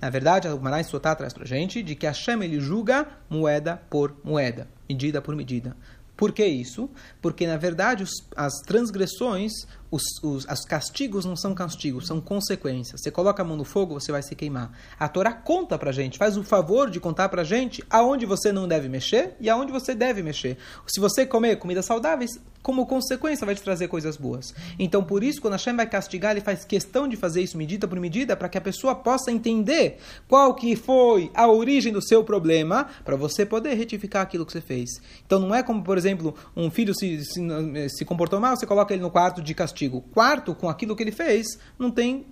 Na 0.00 0.10
verdade, 0.10 0.48
o 0.48 0.60
Marai 0.60 0.84
Sotá 0.84 1.14
traz 1.14 1.32
para 1.32 1.44
gente 1.44 1.82
de 1.82 1.94
que 1.94 2.06
Hashem 2.06 2.42
ele 2.42 2.60
julga 2.60 3.06
moeda 3.28 3.80
por 3.90 4.14
moeda, 4.24 4.68
medida 4.88 5.20
por 5.20 5.34
medida. 5.36 5.76
Por 6.16 6.32
que 6.32 6.44
isso? 6.44 6.88
Porque, 7.20 7.46
na 7.46 7.56
verdade, 7.56 8.04
os, 8.04 8.10
as 8.36 8.60
transgressões, 8.60 9.52
os, 9.90 10.02
os, 10.22 10.44
os, 10.44 10.64
castigos 10.64 11.24
não 11.24 11.34
são 11.34 11.54
castigos, 11.54 12.06
são 12.06 12.20
consequências. 12.20 13.00
Você 13.00 13.10
coloca 13.10 13.42
a 13.42 13.44
mão 13.44 13.56
no 13.56 13.64
fogo, 13.64 13.98
você 13.98 14.12
vai 14.12 14.22
se 14.22 14.34
queimar. 14.36 14.70
A 14.98 15.08
Torá 15.08 15.32
conta 15.32 15.76
pra 15.76 15.90
gente, 15.90 16.16
faz 16.16 16.36
o 16.36 16.44
favor 16.44 16.88
de 16.88 17.00
contar 17.00 17.28
pra 17.28 17.42
gente 17.42 17.82
aonde 17.90 18.26
você 18.26 18.52
não 18.52 18.68
deve 18.68 18.88
mexer 18.88 19.34
e 19.40 19.50
aonde 19.50 19.72
você 19.72 19.94
deve 19.94 20.22
mexer. 20.22 20.56
Se 20.86 21.00
você 21.00 21.26
comer 21.26 21.56
comidas 21.56 21.86
saudáveis, 21.86 22.38
como 22.64 22.86
consequência 22.86 23.44
vai 23.44 23.54
te 23.54 23.60
trazer 23.60 23.88
coisas 23.88 24.16
boas. 24.16 24.54
Então, 24.78 25.04
por 25.04 25.22
isso, 25.22 25.38
quando 25.38 25.52
Hashem 25.52 25.76
vai 25.76 25.86
castigar, 25.86 26.32
ele 26.32 26.40
faz 26.40 26.64
questão 26.64 27.06
de 27.06 27.14
fazer 27.14 27.42
isso 27.42 27.58
medida 27.58 27.86
por 27.86 28.00
medida, 28.00 28.34
para 28.34 28.48
que 28.48 28.56
a 28.56 28.60
pessoa 28.60 28.94
possa 28.94 29.30
entender 29.30 29.98
qual 30.26 30.54
que 30.54 30.74
foi 30.74 31.30
a 31.34 31.46
origem 31.46 31.92
do 31.92 32.02
seu 32.02 32.24
problema, 32.24 32.88
para 33.04 33.16
você 33.16 33.44
poder 33.44 33.74
retificar 33.74 34.22
aquilo 34.22 34.46
que 34.46 34.52
você 34.52 34.62
fez. 34.62 34.88
Então, 35.26 35.38
não 35.38 35.54
é 35.54 35.62
como, 35.62 35.84
por 35.84 35.98
exemplo, 35.98 36.34
um 36.56 36.70
filho 36.70 36.94
se, 36.94 37.22
se, 37.26 37.42
se 37.90 38.04
comportou 38.06 38.40
mal, 38.40 38.56
você 38.56 38.64
coloca 38.64 38.94
ele 38.94 39.02
no 39.02 39.10
quarto 39.10 39.42
de 39.42 39.52
castigo. 39.52 40.00
Quarto, 40.00 40.54
com 40.54 40.66
aquilo 40.66 40.96
que 40.96 41.02
ele 41.02 41.12
fez, 41.12 41.58
não 41.78 41.90
tem 41.90 42.24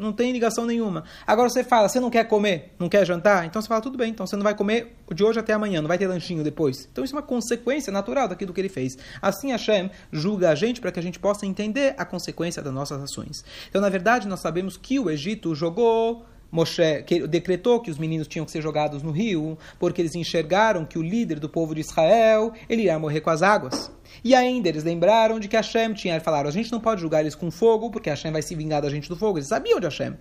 não 0.00 0.12
tem 0.12 0.32
ligação 0.32 0.66
nenhuma. 0.66 1.04
Agora 1.26 1.48
você 1.48 1.62
fala, 1.62 1.88
você 1.88 2.00
não 2.00 2.10
quer 2.10 2.24
comer, 2.24 2.74
não 2.78 2.88
quer 2.88 3.04
jantar? 3.04 3.44
Então 3.44 3.60
você 3.60 3.68
fala, 3.68 3.80
tudo 3.80 3.98
bem, 3.98 4.10
então 4.10 4.26
você 4.26 4.36
não 4.36 4.42
vai 4.42 4.54
comer 4.54 4.96
de 5.12 5.22
hoje 5.22 5.38
até 5.38 5.52
amanhã, 5.52 5.80
não 5.80 5.88
vai 5.88 5.98
ter 5.98 6.08
lanchinho 6.08 6.42
depois. 6.42 6.88
Então 6.90 7.04
isso 7.04 7.14
é 7.14 7.18
uma 7.18 7.22
consequência 7.22 7.92
natural 7.92 8.26
daquilo 8.26 8.52
que 8.52 8.60
ele 8.60 8.68
fez. 8.68 8.96
Assim 9.20 9.50
Hashem 9.52 9.90
julga 10.10 10.50
a 10.50 10.54
gente 10.54 10.80
para 10.80 10.90
que 10.90 10.98
a 10.98 11.02
gente 11.02 11.18
possa 11.18 11.46
entender 11.46 11.94
a 11.98 12.04
consequência 12.04 12.62
das 12.62 12.72
nossas 12.72 13.02
ações. 13.02 13.44
Então, 13.68 13.80
na 13.80 13.88
verdade, 13.88 14.26
nós 14.26 14.40
sabemos 14.40 14.76
que 14.76 14.98
o 14.98 15.10
Egito 15.10 15.54
jogou 15.54 16.24
Moshe 16.50 17.02
que, 17.04 17.26
decretou 17.26 17.80
que 17.80 17.90
os 17.90 17.98
meninos 17.98 18.26
tinham 18.26 18.44
que 18.44 18.50
ser 18.50 18.60
jogados 18.60 19.02
no 19.02 19.10
rio, 19.10 19.56
porque 19.78 20.02
eles 20.02 20.14
enxergaram 20.14 20.84
que 20.84 20.98
o 20.98 21.02
líder 21.02 21.38
do 21.38 21.48
povo 21.48 21.74
de 21.74 21.80
Israel 21.80 22.52
ele 22.68 22.82
ia 22.82 22.98
morrer 22.98 23.20
com 23.20 23.30
as 23.30 23.42
águas. 23.42 23.90
E 24.24 24.34
ainda 24.34 24.68
eles 24.68 24.82
lembraram 24.82 25.38
de 25.38 25.48
que 25.48 25.56
Hashem 25.56 25.92
tinha 25.94 26.20
falado: 26.20 26.48
a 26.48 26.50
gente 26.50 26.72
não 26.72 26.80
pode 26.80 27.00
julgar 27.00 27.20
eles 27.20 27.34
com 27.34 27.50
fogo, 27.50 27.90
porque 27.90 28.10
Hashem 28.10 28.32
vai 28.32 28.42
se 28.42 28.54
vingar 28.54 28.82
da 28.82 28.90
gente 28.90 29.08
do 29.08 29.16
fogo. 29.16 29.38
Eles 29.38 29.48
sabiam 29.48 29.78
de 29.78 29.86
Hashem. 29.86 30.14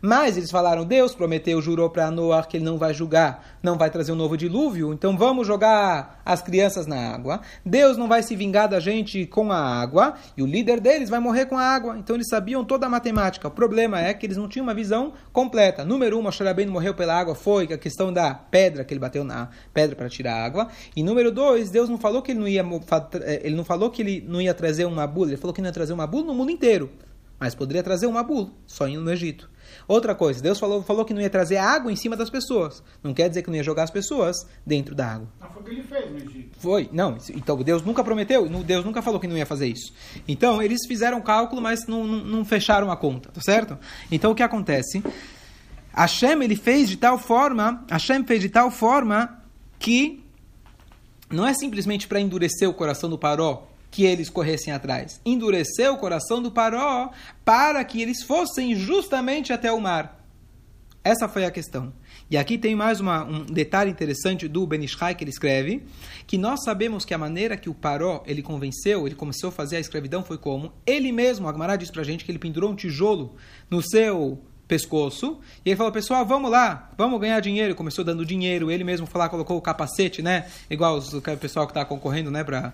Mas 0.00 0.36
eles 0.36 0.50
falaram: 0.50 0.84
Deus 0.84 1.14
prometeu, 1.14 1.60
jurou 1.60 1.90
para 1.90 2.10
Noah 2.10 2.46
que 2.46 2.56
ele 2.56 2.64
não 2.64 2.78
vai 2.78 2.92
julgar, 2.94 3.58
não 3.62 3.76
vai 3.76 3.90
trazer 3.90 4.12
um 4.12 4.16
novo 4.16 4.36
dilúvio, 4.36 4.92
então 4.92 5.16
vamos 5.16 5.46
jogar 5.46 6.20
as 6.24 6.42
crianças 6.42 6.86
na 6.86 7.12
água. 7.14 7.40
Deus 7.64 7.96
não 7.96 8.08
vai 8.08 8.22
se 8.22 8.36
vingar 8.36 8.68
da 8.68 8.80
gente 8.80 9.26
com 9.26 9.50
a 9.50 9.58
água, 9.58 10.14
e 10.36 10.42
o 10.42 10.46
líder 10.46 10.80
deles 10.80 11.08
vai 11.08 11.20
morrer 11.20 11.46
com 11.46 11.58
a 11.58 11.62
água. 11.62 11.96
Então 11.98 12.16
eles 12.16 12.28
sabiam 12.28 12.64
toda 12.64 12.86
a 12.86 12.88
matemática. 12.88 13.48
O 13.48 13.50
problema 13.50 14.00
é 14.00 14.12
que 14.14 14.26
eles 14.26 14.36
não 14.36 14.48
tinham 14.48 14.64
uma 14.64 14.74
visão 14.74 15.12
completa. 15.32 15.84
Número 15.84 16.18
um, 16.18 16.22
Moshe 16.22 16.42
Rabbeinu 16.42 16.72
morreu 16.72 16.94
pela 16.94 17.14
água, 17.14 17.34
foi 17.34 17.64
a 17.72 17.78
questão 17.78 18.12
da 18.12 18.34
pedra, 18.34 18.84
que 18.84 18.92
ele 18.92 19.00
bateu 19.00 19.24
na 19.24 19.48
pedra 19.72 19.96
para 19.96 20.08
tirar 20.08 20.34
a 20.34 20.44
água. 20.44 20.68
E 20.94 21.02
número 21.02 21.30
dois, 21.30 21.70
Deus 21.70 21.88
não 21.88 21.98
falou 21.98 22.22
que 22.22 22.32
ele 22.32 22.40
não 22.40 22.48
ia, 22.48 22.64
ele 23.42 23.54
não 23.54 23.64
falou 23.64 23.90
que 23.90 24.02
ele 24.02 24.24
não 24.26 24.40
ia 24.40 24.54
trazer 24.54 24.84
uma 24.84 25.06
bula, 25.06 25.28
ele 25.30 25.36
falou 25.36 25.54
que 25.54 25.60
não 25.60 25.68
ia 25.68 25.72
trazer 25.72 25.92
uma 25.92 26.06
bula 26.06 26.26
no 26.26 26.34
mundo 26.34 26.50
inteiro. 26.50 26.90
mas 27.38 27.54
poderia 27.54 27.82
trazer 27.82 28.06
uma 28.06 28.22
bula, 28.22 28.50
só 28.66 28.88
indo 28.88 29.02
no 29.02 29.10
Egito. 29.10 29.50
Outra 29.88 30.14
coisa, 30.14 30.42
Deus 30.42 30.58
falou, 30.58 30.82
falou 30.82 31.04
que 31.04 31.14
não 31.14 31.20
ia 31.20 31.30
trazer 31.30 31.58
água 31.58 31.92
em 31.92 31.96
cima 31.96 32.16
das 32.16 32.28
pessoas. 32.28 32.82
Não 33.02 33.14
quer 33.14 33.28
dizer 33.28 33.42
que 33.42 33.48
não 33.48 33.56
ia 33.56 33.62
jogar 33.62 33.84
as 33.84 33.90
pessoas 33.90 34.46
dentro 34.64 34.94
da 34.94 35.06
água. 35.14 35.28
Mas 35.38 35.52
foi 35.52 35.62
o 35.62 35.64
que 35.64 35.70
ele 35.70 35.82
fez 35.82 36.10
no 36.10 36.16
Egito. 36.18 36.58
Foi, 36.58 36.88
não. 36.92 37.16
Então 37.30 37.56
Deus 37.62 37.82
nunca 37.82 38.02
prometeu, 38.02 38.48
Deus 38.64 38.84
nunca 38.84 39.00
falou 39.00 39.20
que 39.20 39.28
não 39.28 39.36
ia 39.36 39.46
fazer 39.46 39.68
isso. 39.68 39.92
Então 40.26 40.60
eles 40.60 40.86
fizeram 40.86 41.20
cálculo, 41.20 41.62
mas 41.62 41.86
não, 41.86 42.04
não, 42.04 42.24
não 42.24 42.44
fecharam 42.44 42.90
a 42.90 42.96
conta, 42.96 43.30
tá 43.30 43.40
certo? 43.40 43.78
Então 44.10 44.32
o 44.32 44.34
que 44.34 44.42
acontece? 44.42 45.02
Hashem 45.92 46.42
ele 46.42 46.56
fez 46.56 46.88
de 46.88 46.96
tal 46.96 47.18
forma, 47.18 47.84
Hashem 47.88 48.24
fez 48.24 48.42
de 48.42 48.48
tal 48.48 48.70
forma 48.70 49.40
que 49.78 50.22
não 51.30 51.46
é 51.46 51.54
simplesmente 51.54 52.06
para 52.06 52.20
endurecer 52.20 52.68
o 52.68 52.74
coração 52.74 53.08
do 53.08 53.18
Paró 53.18 53.66
que 53.96 54.04
eles 54.04 54.28
corressem 54.28 54.74
atrás. 54.74 55.22
Endureceu 55.24 55.94
o 55.94 55.96
coração 55.96 56.42
do 56.42 56.50
Paró 56.50 57.10
para 57.42 57.82
que 57.82 58.02
eles 58.02 58.22
fossem 58.22 58.74
justamente 58.74 59.54
até 59.54 59.72
o 59.72 59.80
mar. 59.80 60.22
Essa 61.02 61.26
foi 61.26 61.46
a 61.46 61.50
questão. 61.50 61.94
E 62.30 62.36
aqui 62.36 62.58
tem 62.58 62.76
mais 62.76 63.00
uma, 63.00 63.24
um 63.24 63.46
detalhe 63.46 63.90
interessante 63.90 64.48
do 64.48 64.66
Benishai 64.66 65.14
que 65.14 65.24
ele 65.24 65.30
escreve, 65.30 65.82
que 66.26 66.36
nós 66.36 66.62
sabemos 66.62 67.06
que 67.06 67.14
a 67.14 67.18
maneira 67.18 67.56
que 67.56 67.70
o 67.70 67.74
Paró 67.74 68.22
ele 68.26 68.42
convenceu, 68.42 69.06
ele 69.06 69.14
começou 69.14 69.48
a 69.48 69.52
fazer 69.52 69.76
a 69.76 69.80
escravidão 69.80 70.22
foi 70.22 70.36
como 70.36 70.74
ele 70.84 71.10
mesmo, 71.10 71.48
a 71.48 71.52
Gemara 71.52 71.76
diz 71.76 71.90
pra 71.90 72.04
gente 72.04 72.22
que 72.22 72.30
ele 72.30 72.38
pendurou 72.38 72.70
um 72.70 72.76
tijolo 72.76 73.34
no 73.70 73.80
seu 73.80 74.42
pescoço. 74.66 75.38
E 75.64 75.70
ele 75.70 75.76
falou, 75.76 75.92
pessoal, 75.92 76.24
vamos 76.24 76.50
lá, 76.50 76.90
vamos 76.96 77.20
ganhar 77.20 77.40
dinheiro. 77.40 77.74
Começou 77.74 78.04
dando 78.04 78.24
dinheiro, 78.24 78.70
ele 78.70 78.84
mesmo 78.84 79.06
foi 79.06 79.18
lá, 79.18 79.28
colocou 79.28 79.56
o 79.56 79.60
capacete, 79.60 80.22
né? 80.22 80.46
Igual 80.70 80.96
os, 80.96 81.12
o 81.12 81.20
pessoal 81.20 81.66
que 81.66 81.70
está 81.70 81.84
concorrendo, 81.84 82.30
né, 82.30 82.44
para 82.44 82.72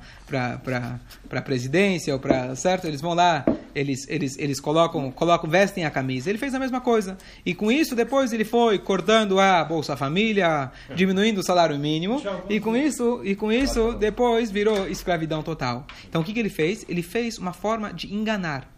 para 1.28 1.42
presidência 1.42 2.12
ou 2.12 2.20
para 2.20 2.54
certo? 2.56 2.86
Eles 2.86 3.00
vão 3.00 3.14
lá, 3.14 3.44
eles 3.74 4.06
eles 4.08 4.38
eles 4.38 4.60
colocam 4.60 5.10
colocam 5.10 5.48
vestem 5.48 5.84
a 5.84 5.90
camisa. 5.90 6.30
Ele 6.30 6.38
fez 6.38 6.54
a 6.54 6.58
mesma 6.58 6.80
coisa. 6.80 7.16
E 7.44 7.54
com 7.54 7.70
isso 7.70 7.94
depois 7.94 8.32
ele 8.32 8.44
foi 8.44 8.78
cortando 8.78 9.38
a 9.38 9.62
bolsa 9.64 9.96
família, 9.96 10.70
diminuindo 10.94 11.38
o 11.38 11.42
salário 11.42 11.78
mínimo. 11.78 12.22
E 12.48 12.60
com 12.60 12.76
isso 12.76 13.20
e 13.24 13.34
com 13.34 13.52
isso 13.52 13.92
depois 13.94 14.50
virou 14.50 14.88
escravidão 14.88 15.42
total. 15.42 15.86
Então 16.08 16.22
o 16.22 16.24
que 16.24 16.32
que 16.32 16.40
ele 16.40 16.50
fez? 16.50 16.84
Ele 16.88 17.02
fez 17.02 17.38
uma 17.38 17.52
forma 17.52 17.92
de 17.92 18.12
enganar 18.12 18.71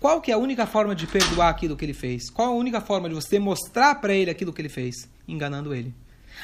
qual 0.00 0.20
que 0.20 0.30
é 0.30 0.34
a 0.34 0.38
única 0.38 0.66
forma 0.66 0.94
de 0.94 1.06
perdoar 1.06 1.48
aquilo 1.48 1.76
que 1.76 1.84
ele 1.84 1.94
fez? 1.94 2.30
Qual 2.30 2.48
a 2.48 2.54
única 2.54 2.80
forma 2.80 3.08
de 3.08 3.14
você 3.14 3.38
mostrar 3.38 3.94
para 3.96 4.14
ele 4.14 4.30
aquilo 4.30 4.52
que 4.52 4.60
ele 4.60 4.68
fez? 4.68 5.08
Enganando 5.26 5.74
ele. 5.74 5.94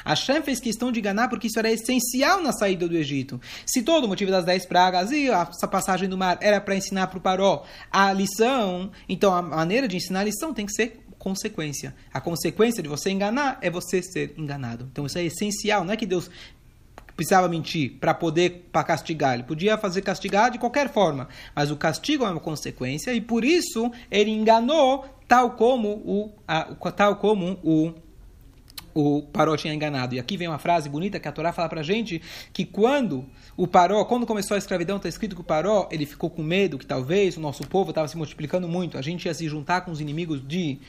Hashem 0.03 0.41
fez 0.41 0.59
questão 0.59 0.91
de 0.91 0.99
enganar 0.99 1.29
porque 1.29 1.47
isso 1.47 1.59
era 1.59 1.71
essencial 1.71 2.41
na 2.41 2.51
saída 2.51 2.87
do 2.87 2.97
Egito. 2.97 3.39
Se 3.65 3.81
todo 3.81 4.05
o 4.05 4.07
motivo 4.07 4.31
das 4.31 4.43
dez 4.43 4.65
pragas 4.65 5.11
e 5.11 5.29
essa 5.29 5.67
passagem 5.67 6.09
do 6.09 6.17
mar 6.17 6.37
era 6.41 6.59
para 6.59 6.75
ensinar 6.75 7.07
para 7.07 7.17
o 7.17 7.21
Paró 7.21 7.63
a 7.91 8.11
lição, 8.11 8.91
então 9.07 9.33
a 9.33 9.41
maneira 9.41 9.87
de 9.87 9.95
ensinar 9.95 10.21
a 10.21 10.25
lição 10.25 10.53
tem 10.53 10.65
que 10.65 10.73
ser 10.73 11.01
consequência. 11.17 11.95
A 12.13 12.19
consequência 12.19 12.83
de 12.83 12.89
você 12.89 13.09
enganar 13.09 13.57
é 13.61 13.69
você 13.69 14.01
ser 14.01 14.33
enganado. 14.37 14.87
Então 14.91 15.05
isso 15.05 15.17
é 15.17 15.23
essencial. 15.23 15.83
Não 15.83 15.93
é 15.93 15.97
que 15.97 16.05
Deus 16.05 16.29
precisava 17.15 17.47
mentir 17.47 17.97
para 17.99 18.13
poder 18.13 18.67
para 18.71 18.83
castigar. 18.83 19.33
Ele 19.33 19.43
podia 19.43 19.77
fazer 19.77 20.01
castigar 20.01 20.51
de 20.51 20.59
qualquer 20.59 20.89
forma, 20.89 21.27
mas 21.55 21.71
o 21.71 21.77
castigo 21.77 22.25
é 22.25 22.29
uma 22.29 22.39
consequência 22.39 23.13
e 23.13 23.21
por 23.21 23.43
isso 23.43 23.91
ele 24.11 24.31
enganou 24.31 25.05
tal 25.27 25.51
como 25.51 25.89
o 25.89 26.31
a, 26.47 26.63
tal 26.91 27.15
como 27.15 27.59
o 27.63 27.93
o 28.95 29.23
Paró 29.23 29.57
tinha 29.57 29.73
enganado. 29.73 30.15
E 30.15 30.19
aqui 30.19 30.37
vem 30.37 30.47
uma 30.47 30.57
frase 30.57 30.87
bonita 30.87 31.19
que 31.19 31.27
a 31.27 31.31
Torá 31.31 31.51
fala 31.51 31.67
para 31.67 31.83
gente 31.83 32.21
que 32.53 32.63
quando 32.63 33.25
o 33.57 33.67
Paró, 33.67 34.05
quando 34.05 34.25
começou 34.25 34.55
a 34.55 34.57
escravidão, 34.57 34.95
está 34.95 35.09
escrito 35.09 35.35
que 35.35 35.41
o 35.41 35.43
Paró 35.43 35.89
ele 35.91 36.05
ficou 36.05 36.29
com 36.29 36.41
medo 36.41 36.77
que 36.77 36.85
talvez 36.85 37.35
o 37.35 37.41
nosso 37.41 37.67
povo 37.67 37.89
estava 37.89 38.07
se 38.07 38.15
multiplicando 38.15 38.69
muito, 38.69 38.97
a 38.97 39.01
gente 39.01 39.25
ia 39.25 39.33
se 39.33 39.49
juntar 39.49 39.81
com 39.81 39.91
os 39.91 39.99
inimigos 39.99 40.41
de 40.47 40.79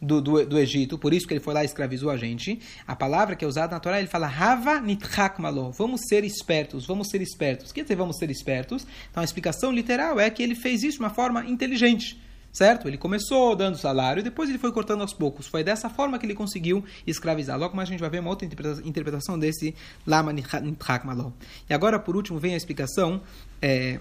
do, 0.00 0.20
do, 0.20 0.46
do, 0.46 0.58
Egito, 0.58 0.98
por 0.98 1.14
isso 1.14 1.26
que 1.26 1.34
ele 1.34 1.40
foi 1.40 1.54
lá 1.54 1.62
e 1.62 1.66
escravizou 1.66 2.10
a 2.10 2.16
gente. 2.16 2.58
A 2.86 2.94
palavra 2.94 3.34
que 3.34 3.44
é 3.44 3.48
usada 3.48 3.74
na 3.74 3.80
Torá, 3.80 3.98
ele 3.98 4.08
fala 4.08 4.26
Hava 4.26 4.80
nitchak 4.80 5.40
malo. 5.40 5.70
Vamos 5.72 6.02
ser 6.08 6.24
espertos, 6.24 6.86
vamos 6.86 7.08
ser 7.08 7.20
espertos. 7.22 7.70
O 7.70 7.74
que 7.74 7.80
quer 7.80 7.84
dizer 7.84 7.96
vamos 7.96 8.16
ser 8.18 8.30
espertos? 8.30 8.86
Então 9.10 9.20
a 9.20 9.24
explicação 9.24 9.72
literal 9.72 10.20
é 10.20 10.28
que 10.30 10.42
ele 10.42 10.54
fez 10.54 10.82
isso 10.82 10.98
de 10.98 11.04
uma 11.04 11.10
forma 11.10 11.44
inteligente. 11.46 12.20
Certo? 12.52 12.88
Ele 12.88 12.96
começou 12.96 13.54
dando 13.54 13.76
salário 13.76 14.20
e 14.20 14.22
depois 14.22 14.48
ele 14.48 14.56
foi 14.56 14.72
cortando 14.72 15.02
aos 15.02 15.12
poucos. 15.12 15.46
Foi 15.46 15.62
dessa 15.62 15.90
forma 15.90 16.18
que 16.18 16.24
ele 16.24 16.34
conseguiu 16.34 16.82
escravizar. 17.06 17.58
Logo 17.58 17.76
mais 17.76 17.86
a 17.86 17.92
gente 17.92 18.00
vai 18.00 18.08
ver 18.08 18.20
uma 18.20 18.30
outra 18.30 18.48
interpretação 18.82 19.38
desse 19.38 19.74
Lama 20.06 20.32
Nitchak 20.32 21.06
Malo. 21.06 21.34
E 21.68 21.74
agora, 21.74 21.98
por 21.98 22.16
último, 22.16 22.38
vem 22.38 22.54
a 22.54 22.56
explicação. 22.56 23.20
É, 23.60 24.00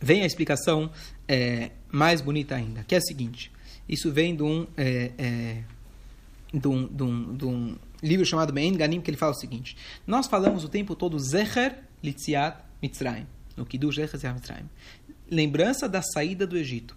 vem 0.00 0.22
a 0.22 0.26
explicação 0.26 0.90
é, 1.28 1.70
mais 1.92 2.20
bonita 2.20 2.56
ainda, 2.56 2.82
que 2.82 2.94
é 2.94 2.98
a 2.98 3.00
seguinte. 3.00 3.53
Isso 3.88 4.10
vem 4.10 4.34
de 4.34 4.42
um, 4.42 4.66
é, 4.76 5.12
é, 5.18 5.62
de 6.52 6.68
um, 6.68 6.86
de 6.86 7.02
um, 7.02 7.36
de 7.36 7.44
um 7.44 7.76
livro 8.02 8.24
chamado 8.24 8.52
Mein 8.52 8.74
Ganim, 8.74 9.00
que 9.00 9.10
ele 9.10 9.16
fala 9.16 9.32
o 9.32 9.36
seguinte: 9.36 9.76
Nós 10.06 10.26
falamos 10.26 10.64
o 10.64 10.68
tempo 10.68 10.94
todo 10.94 11.18
Zecher 11.18 11.78
Litziat 12.02 12.58
Mitzrayim, 12.82 13.26
no 13.56 13.66
Kiddush 13.66 13.96
Zecher 13.96 14.34
Mitzrayim. 14.34 14.68
Lembrança 15.30 15.88
da 15.88 16.02
saída 16.02 16.46
do 16.46 16.56
Egito. 16.56 16.96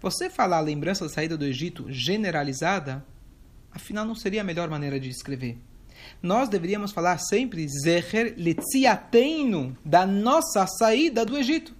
Você 0.00 0.28
falar 0.30 0.60
lembrança 0.60 1.04
da 1.04 1.10
saída 1.10 1.36
do 1.36 1.44
Egito 1.44 1.86
generalizada, 1.88 3.04
afinal 3.70 4.04
não 4.04 4.14
seria 4.14 4.40
a 4.40 4.44
melhor 4.44 4.68
maneira 4.68 4.98
de 4.98 5.08
escrever. 5.08 5.58
Nós 6.22 6.48
deveríamos 6.48 6.92
falar 6.92 7.18
sempre 7.18 7.66
Zecher 7.68 8.34
Litziateinu, 8.36 9.76
da 9.84 10.06
nossa 10.06 10.66
saída 10.66 11.24
do 11.24 11.36
Egito. 11.36 11.74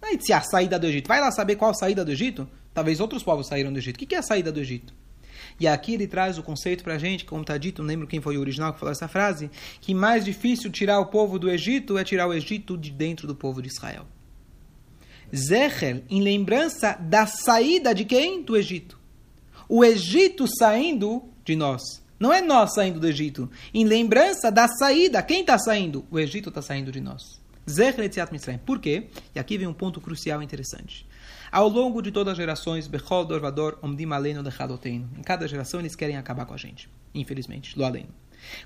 Não 0.00 0.08
é 0.08 0.34
a 0.34 0.40
saída 0.40 0.78
do 0.78 0.86
Egito. 0.86 1.08
Vai 1.08 1.20
lá 1.20 1.30
saber 1.30 1.56
qual 1.56 1.74
saída 1.74 2.04
do 2.04 2.12
Egito? 2.12 2.48
Talvez 2.74 2.98
outros 3.00 3.22
povos 3.22 3.46
saíram 3.46 3.72
do 3.72 3.78
Egito. 3.78 3.96
O 3.96 4.06
que 4.06 4.14
é 4.14 4.18
a 4.18 4.22
saída 4.22 4.50
do 4.50 4.60
Egito? 4.60 4.92
E 5.58 5.68
aqui 5.68 5.94
ele 5.94 6.06
traz 6.06 6.36
o 6.36 6.42
conceito 6.42 6.82
para 6.82 6.94
a 6.94 6.98
gente, 6.98 7.24
como 7.24 7.42
está 7.42 7.56
dito, 7.56 7.80
não 7.80 7.88
lembro 7.88 8.06
quem 8.06 8.20
foi 8.20 8.36
o 8.36 8.40
original 8.40 8.72
que 8.72 8.80
falou 8.80 8.90
essa 8.90 9.06
frase, 9.06 9.50
que 9.80 9.94
mais 9.94 10.24
difícil 10.24 10.70
tirar 10.70 10.98
o 10.98 11.06
povo 11.06 11.38
do 11.38 11.48
Egito 11.48 11.96
é 11.96 12.02
tirar 12.02 12.26
o 12.26 12.34
Egito 12.34 12.76
de 12.76 12.90
dentro 12.90 13.28
do 13.28 13.34
povo 13.34 13.62
de 13.62 13.68
Israel. 13.68 14.06
Zecher, 15.34 16.02
em 16.10 16.20
lembrança 16.20 16.96
da 17.00 17.26
saída 17.26 17.94
de 17.94 18.04
quem? 18.04 18.42
Do 18.42 18.56
Egito. 18.56 18.98
O 19.68 19.84
Egito 19.84 20.46
saindo 20.58 21.22
de 21.44 21.56
nós. 21.56 21.82
Não 22.18 22.32
é 22.32 22.40
nós 22.40 22.74
saindo 22.74 23.00
do 23.00 23.06
Egito. 23.06 23.50
Em 23.72 23.84
lembrança 23.84 24.50
da 24.50 24.68
saída. 24.68 25.22
Quem 25.22 25.40
está 25.40 25.58
saindo? 25.58 26.04
O 26.10 26.18
Egito 26.18 26.48
está 26.48 26.62
saindo 26.62 26.92
de 26.92 27.00
nós. 27.00 27.22
Zecher 27.68 28.04
Etziat 28.04 28.30
Mitzrayim. 28.30 28.58
Por 28.58 28.78
quê? 28.78 29.08
E 29.34 29.38
aqui 29.38 29.58
vem 29.58 29.66
um 29.66 29.72
ponto 29.72 30.00
crucial 30.00 30.40
e 30.40 30.44
interessante. 30.44 31.06
Ao 31.54 31.68
longo 31.68 32.02
de 32.02 32.10
todas 32.10 32.32
as 32.32 32.36
gerações, 32.36 32.88
Bechol 32.88 33.24
Dorvador 33.24 33.78
Omdim 33.80 34.10
Aleno. 34.10 34.42
Em 34.84 35.22
cada 35.22 35.46
geração 35.46 35.78
eles 35.78 35.94
querem 35.94 36.16
acabar 36.16 36.46
com 36.46 36.52
a 36.52 36.56
gente. 36.56 36.90
Infelizmente, 37.14 37.78
lo 37.78 37.84
além. 37.84 38.08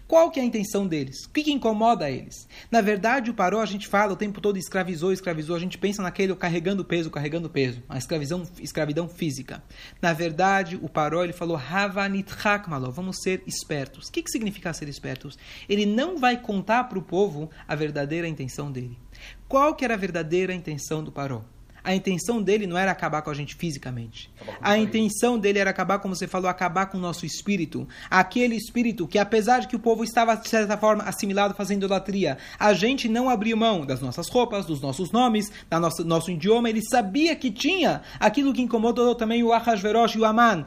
Qual 0.06 0.30
que 0.30 0.40
é 0.40 0.42
a 0.42 0.46
intenção 0.46 0.86
deles? 0.86 1.26
O 1.26 1.28
que, 1.28 1.42
que, 1.42 1.52
incomoda 1.52 2.10
eles? 2.10 2.48
Na 2.70 2.80
verdade, 2.80 3.30
o 3.30 3.34
parou, 3.34 3.60
a 3.60 3.66
gente 3.66 3.86
fala 3.86 4.14
o 4.14 4.16
tempo 4.16 4.40
todo 4.40 4.56
escravizou, 4.56 5.12
escravizou, 5.12 5.54
a 5.54 5.58
gente 5.58 5.76
pensa 5.76 6.02
naquele 6.02 6.34
carregando 6.34 6.82
peso, 6.82 7.10
carregando 7.10 7.50
peso, 7.50 7.82
a 7.90 7.98
escravidão, 7.98 8.42
escravidão 8.58 9.06
física. 9.06 9.62
Na 10.00 10.14
verdade, 10.14 10.80
o 10.80 10.88
parou, 10.88 11.22
ele 11.22 11.34
falou, 11.34 11.58
Havanithakmalo, 11.58 12.90
vamos 12.90 13.18
ser 13.22 13.42
espertos. 13.46 14.08
O 14.08 14.12
que, 14.12 14.22
que 14.22 14.30
significa 14.30 14.72
ser 14.72 14.88
espertos? 14.88 15.38
Ele 15.68 15.84
não 15.84 16.16
vai 16.16 16.40
contar 16.40 16.84
para 16.84 16.98
o 16.98 17.02
povo 17.02 17.50
a 17.68 17.74
verdadeira 17.74 18.26
intenção 18.26 18.72
dele. 18.72 18.98
Qual 19.46 19.74
que 19.74 19.84
era 19.84 19.92
a 19.92 19.98
verdadeira 19.98 20.54
intenção 20.54 21.04
do 21.04 21.12
parou? 21.12 21.44
A 21.88 21.94
intenção 21.94 22.42
dele 22.42 22.66
não 22.66 22.76
era 22.76 22.92
acabar 22.92 23.22
com 23.22 23.30
a 23.30 23.34
gente 23.34 23.54
fisicamente. 23.54 24.30
A 24.60 24.76
intenção 24.76 25.38
dele 25.38 25.58
era 25.58 25.70
acabar, 25.70 25.98
como 26.00 26.14
você 26.14 26.28
falou, 26.28 26.46
acabar 26.50 26.84
com 26.84 26.98
o 26.98 27.00
nosso 27.00 27.24
espírito. 27.24 27.88
Aquele 28.10 28.54
espírito 28.56 29.08
que, 29.08 29.18
apesar 29.18 29.60
de 29.60 29.68
que 29.68 29.74
o 29.74 29.78
povo 29.78 30.04
estava, 30.04 30.36
de 30.36 30.50
certa 30.50 30.76
forma, 30.76 31.04
assimilado 31.04 31.54
fazendo 31.54 31.84
idolatria, 31.84 32.36
a 32.58 32.74
gente 32.74 33.08
não 33.08 33.30
abriu 33.30 33.56
mão 33.56 33.86
das 33.86 34.02
nossas 34.02 34.28
roupas, 34.28 34.66
dos 34.66 34.82
nossos 34.82 35.10
nomes, 35.12 35.50
do 35.70 35.80
nosso, 35.80 36.04
nosso 36.04 36.30
idioma. 36.30 36.68
Ele 36.68 36.82
sabia 36.82 37.34
que 37.34 37.50
tinha 37.50 38.02
aquilo 38.20 38.52
que 38.52 38.60
incomodou 38.60 39.14
também 39.14 39.42
o 39.42 39.50
Ahasverosh 39.50 40.16
e 40.16 40.20
o 40.20 40.26
Aman. 40.26 40.66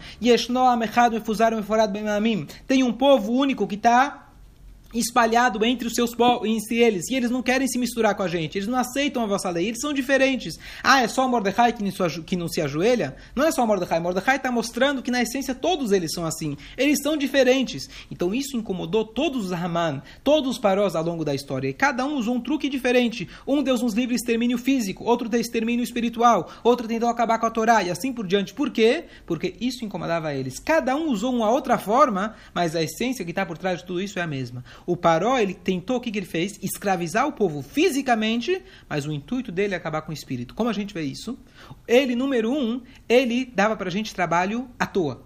Tem 2.67 2.81
um 2.81 2.91
povo 2.91 3.31
único 3.31 3.67
que 3.67 3.75
está 3.75 4.30
espalhado 4.93 5.63
entre 5.65 5.87
os 5.87 5.93
seus 5.93 6.11
entre 6.45 6.75
eles, 6.77 7.09
e 7.09 7.15
eles 7.15 7.31
não 7.31 7.41
querem 7.41 7.67
se 7.67 7.77
misturar 7.77 8.15
com 8.15 8.23
a 8.23 8.27
gente, 8.27 8.57
eles 8.57 8.67
não 8.67 8.77
aceitam 8.77 9.23
a 9.23 9.25
vossa 9.25 9.49
lei, 9.49 9.67
eles 9.67 9.79
são 9.79 9.93
diferentes. 9.93 10.59
Ah, 10.83 11.01
é 11.01 11.07
só 11.07 11.27
Mordecai 11.27 11.73
que 11.73 12.35
não, 12.35 12.47
se 12.47 12.61
ajoelha? 12.61 13.15
Não 13.35 13.45
é 13.45 13.51
só 13.51 13.65
Mordecai, 13.65 13.99
Mordecai 13.99 14.37
está 14.37 14.51
mostrando 14.51 15.01
que 15.01 15.11
na 15.11 15.21
essência 15.21 15.55
todos 15.55 15.91
eles 15.91 16.11
são 16.13 16.25
assim, 16.25 16.57
eles 16.77 16.99
são 17.01 17.15
diferentes. 17.17 17.89
Então 18.09 18.33
isso 18.33 18.57
incomodou 18.57 19.05
todos 19.05 19.45
os 19.45 19.51
Haman, 19.51 20.01
todos 20.23 20.51
os 20.51 20.57
parós 20.57 20.95
ao 20.95 21.03
longo 21.03 21.25
da 21.25 21.33
história, 21.33 21.69
e 21.69 21.73
cada 21.73 22.05
um 22.05 22.15
usou 22.15 22.35
um 22.35 22.41
truque 22.41 22.69
diferente. 22.69 23.27
Um 23.47 23.63
deu 23.63 23.75
uns 23.75 23.93
livres 23.93 24.21
extermínio 24.21 24.57
físico, 24.57 25.03
outro 25.03 25.29
deu 25.29 25.39
extermínio 25.39 25.83
espiritual, 25.83 26.49
outro 26.63 26.87
tentou 26.87 27.09
acabar 27.09 27.39
com 27.39 27.45
a 27.45 27.49
Torá, 27.49 27.83
e 27.83 27.89
assim 27.89 28.13
por 28.13 28.27
diante. 28.27 28.53
Por 28.53 28.69
quê? 28.69 29.05
Porque 29.25 29.55
isso 29.59 29.83
incomodava 29.83 30.33
eles. 30.33 30.59
Cada 30.59 30.95
um 30.95 31.09
usou 31.09 31.33
uma 31.33 31.49
outra 31.49 31.77
forma, 31.77 32.35
mas 32.53 32.75
a 32.75 32.83
essência 32.83 33.25
que 33.25 33.31
está 33.31 33.45
por 33.45 33.57
trás 33.57 33.79
de 33.79 33.85
tudo 33.85 34.01
isso 34.01 34.19
é 34.19 34.21
a 34.21 34.27
mesma. 34.27 34.63
O 34.85 34.97
Paró, 34.97 35.37
ele 35.37 35.53
tentou, 35.53 35.97
o 35.97 35.99
que, 35.99 36.11
que 36.11 36.19
ele 36.19 36.25
fez? 36.25 36.59
Escravizar 36.61 37.27
o 37.27 37.33
povo 37.33 37.61
fisicamente, 37.61 38.61
mas 38.89 39.05
o 39.05 39.11
intuito 39.11 39.51
dele 39.51 39.73
é 39.73 39.77
acabar 39.77 40.01
com 40.01 40.11
o 40.11 40.13
espírito. 40.13 40.53
Como 40.55 40.69
a 40.69 40.73
gente 40.73 40.93
vê 40.93 41.01
isso? 41.01 41.37
Ele, 41.87 42.15
número 42.15 42.51
um, 42.51 42.81
ele 43.07 43.45
dava 43.45 43.75
para 43.75 43.89
a 43.89 43.91
gente 43.91 44.13
trabalho 44.13 44.69
à 44.79 44.85
toa. 44.85 45.25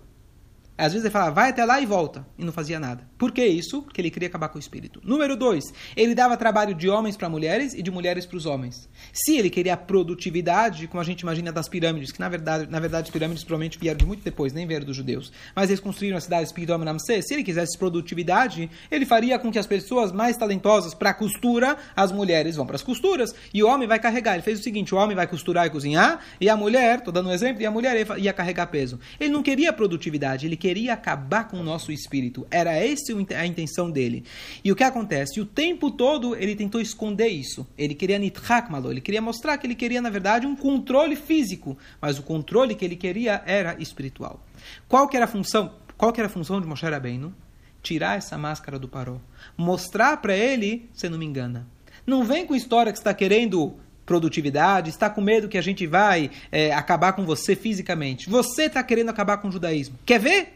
Às 0.77 0.91
vezes 0.91 1.05
ele 1.05 1.11
falava, 1.11 1.31
vai 1.31 1.49
até 1.51 1.63
lá 1.63 1.79
e 1.79 1.85
volta, 1.85 2.27
e 2.37 2.43
não 2.43 2.51
fazia 2.51 2.79
nada. 2.79 3.07
Por 3.17 3.31
que 3.31 3.45
isso? 3.45 3.81
Porque 3.81 4.01
ele 4.01 4.11
queria 4.11 4.27
acabar 4.27 4.49
com 4.49 4.57
o 4.57 4.59
espírito. 4.59 5.01
Número 5.03 5.35
dois, 5.35 5.63
ele 5.95 6.13
dava 6.13 6.35
trabalho 6.35 6.75
de 6.75 6.89
homens 6.89 7.15
para 7.15 7.29
mulheres 7.29 7.73
e 7.73 7.81
de 7.81 7.89
mulheres 7.89 8.25
para 8.25 8.37
os 8.37 8.45
homens. 8.45 8.89
Se 9.13 9.37
ele 9.37 9.49
queria 9.49 9.77
produtividade, 9.77 10.87
como 10.87 10.99
a 11.01 11.03
gente 11.03 11.21
imagina 11.21 11.51
das 11.51 11.69
pirâmides, 11.69 12.11
que 12.11 12.19
na 12.19 12.29
verdade, 12.29 12.69
na 12.69 12.79
verdade 12.79 13.07
as 13.07 13.13
pirâmides 13.13 13.43
provavelmente 13.43 13.79
vieram 13.79 13.97
de 13.97 14.05
muito 14.05 14.23
depois, 14.23 14.53
nem 14.53 14.67
vieram 14.67 14.85
dos 14.85 14.95
judeus, 14.95 15.31
mas 15.55 15.69
eles 15.69 15.79
construíram 15.79 16.17
a 16.17 16.21
cidade 16.21 16.45
espiritual 16.45 16.79
Ramsés. 16.79 17.25
Se 17.27 17.33
ele 17.33 17.43
quisesse 17.43 17.77
produtividade, 17.77 18.69
ele 18.91 19.05
faria 19.05 19.39
com 19.39 19.51
que 19.51 19.59
as 19.59 19.65
pessoas 19.65 20.11
mais 20.11 20.37
talentosas 20.37 20.93
para 20.93 21.13
costura, 21.13 21.77
as 21.95 22.11
mulheres 22.11 22.55
vão 22.55 22.65
para 22.65 22.75
as 22.75 22.83
costuras, 22.83 23.33
e 23.53 23.63
o 23.63 23.67
homem 23.67 23.87
vai 23.87 23.99
carregar. 23.99 24.33
Ele 24.33 24.43
fez 24.43 24.59
o 24.59 24.63
seguinte, 24.63 24.93
o 24.93 24.97
homem 24.97 25.15
vai 25.15 25.27
costurar 25.27 25.67
e 25.67 25.69
cozinhar, 25.69 26.19
e 26.39 26.49
a 26.49 26.57
mulher, 26.57 26.99
estou 26.99 27.13
dando 27.13 27.29
um 27.29 27.31
exemplo, 27.31 27.61
e 27.61 27.65
a 27.65 27.71
mulher 27.71 28.05
ia 28.17 28.33
carregar 28.33 28.67
peso. 28.67 28.99
Ele 29.19 29.31
não 29.31 29.41
queria 29.41 29.71
produtividade, 29.71 30.45
ele 30.45 30.57
queria 30.57 30.93
acabar 30.93 31.47
com 31.47 31.59
o 31.59 31.63
nosso 31.63 31.91
espírito. 31.91 32.45
Era 32.51 32.73
essa 32.73 33.05
a 33.35 33.45
intenção 33.45 33.89
dele. 33.89 34.23
E 34.63 34.71
o 34.71 34.75
que 34.75 34.83
acontece? 34.83 35.39
O 35.39 35.45
tempo 35.45 35.91
todo 35.91 36.35
ele 36.35 36.55
tentou 36.55 36.81
esconder 36.81 37.27
isso. 37.27 37.67
Ele 37.77 37.93
queria 37.93 38.19
nithakmalo, 38.19 38.91
ele 38.91 39.01
queria 39.01 39.21
mostrar 39.21 39.57
que 39.57 39.67
ele 39.67 39.75
queria, 39.75 40.01
na 40.01 40.09
verdade, 40.09 40.47
um 40.47 40.55
controle 40.55 41.15
físico, 41.15 41.77
mas 42.01 42.19
o 42.19 42.23
controle 42.23 42.75
que 42.75 42.85
ele 42.85 42.95
queria 42.95 43.43
era 43.45 43.75
espiritual. 43.79 44.39
Qual 44.87 45.07
que 45.07 45.15
era 45.15 45.25
a 45.25 45.29
função? 45.29 45.73
Qual 45.97 46.11
que 46.11 46.19
era 46.19 46.27
a 46.27 46.31
função 46.31 46.59
de 46.59 46.67
Moshe 46.67 46.85
Rabbeinu? 46.85 47.33
Tirar 47.81 48.17
essa 48.17 48.37
máscara 48.37 48.79
do 48.79 48.87
paró. 48.87 49.17
Mostrar 49.57 50.17
para 50.17 50.35
ele, 50.35 50.89
você 50.93 51.07
não 51.07 51.17
me 51.17 51.25
engana. 51.25 51.67
Não 52.05 52.23
vem 52.23 52.45
com 52.45 52.55
história 52.55 52.91
que 52.91 52.97
está 52.97 53.13
querendo 53.13 53.75
produtividade, 54.05 54.89
está 54.89 55.09
com 55.09 55.21
medo 55.21 55.49
que 55.49 55.57
a 55.57 55.61
gente 55.61 55.87
vai 55.87 56.29
é, 56.51 56.71
acabar 56.73 57.13
com 57.13 57.25
você 57.25 57.55
fisicamente. 57.55 58.29
Você 58.29 58.63
está 58.63 58.83
querendo 58.83 59.09
acabar 59.09 59.37
com 59.37 59.47
o 59.47 59.51
judaísmo. 59.51 59.97
Quer 60.05 60.19
ver? 60.19 60.53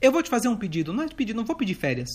Eu 0.00 0.10
vou 0.10 0.22
te 0.22 0.30
fazer 0.30 0.48
um 0.48 0.56
pedido. 0.56 0.92
Não 0.92 1.04
é 1.04 1.08
pedido, 1.08 1.36
não 1.36 1.44
vou 1.44 1.56
pedir 1.56 1.74
férias. 1.74 2.08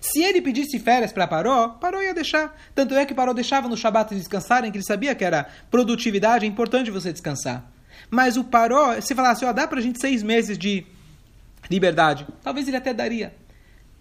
Se 0.00 0.22
ele 0.22 0.40
pedisse 0.40 0.78
férias 0.78 1.12
para 1.12 1.26
Paró, 1.26 1.68
Paró 1.68 2.00
ia 2.02 2.14
deixar. 2.14 2.56
Tanto 2.74 2.94
é 2.94 3.04
que 3.04 3.14
Paró 3.14 3.32
deixava 3.32 3.68
no 3.68 3.76
Shabat 3.76 4.14
descansarem, 4.14 4.70
que 4.70 4.78
ele 4.78 4.84
sabia 4.84 5.14
que 5.14 5.24
era 5.24 5.48
produtividade, 5.70 6.44
é 6.44 6.48
importante 6.48 6.90
você 6.90 7.12
descansar. 7.12 7.70
Mas 8.10 8.36
o 8.36 8.44
Paró, 8.44 9.00
se 9.00 9.14
falasse, 9.14 9.44
ó, 9.44 9.52
dá 9.52 9.66
pra 9.66 9.80
gente 9.80 10.00
seis 10.00 10.22
meses 10.22 10.58
de 10.58 10.86
liberdade, 11.70 12.26
talvez 12.42 12.68
ele 12.68 12.76
até 12.76 12.92
daria. 12.92 13.34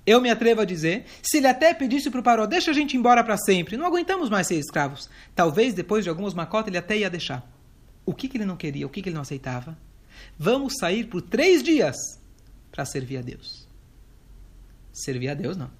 Eu 0.05 0.21
me 0.21 0.29
atrevo 0.29 0.61
a 0.61 0.65
dizer, 0.65 1.05
se 1.23 1.37
ele 1.37 1.47
até 1.47 1.73
pedisse 1.73 2.11
para 2.11 2.19
o 2.19 2.23
Paró, 2.23 2.45
deixa 2.45 2.69
a 2.69 2.73
gente 2.73 2.95
embora 2.95 3.23
para 3.23 3.37
sempre, 3.37 3.75
não 3.75 3.87
aguentamos 3.87 4.29
mais 4.29 4.45
ser 4.45 4.55
escravos. 4.55 5.09
Talvez 5.33 5.73
depois 5.73 6.03
de 6.03 6.09
algumas 6.09 6.33
macotas 6.33 6.67
ele 6.67 6.77
até 6.77 6.97
ia 6.97 7.09
deixar. 7.09 7.49
O 8.05 8.13
que, 8.13 8.27
que 8.27 8.37
ele 8.37 8.45
não 8.45 8.55
queria, 8.55 8.85
o 8.85 8.89
que, 8.89 9.01
que 9.01 9.09
ele 9.09 9.15
não 9.15 9.23
aceitava? 9.23 9.75
Vamos 10.37 10.75
sair 10.79 11.05
por 11.05 11.21
três 11.23 11.63
dias 11.63 11.95
para 12.75 12.83
servir 12.85 13.17
a 13.17 13.21
Deus. 13.21 13.65
Servir 14.91 15.29
a 15.29 15.33
Deus, 15.33 15.55
não. 15.55 15.71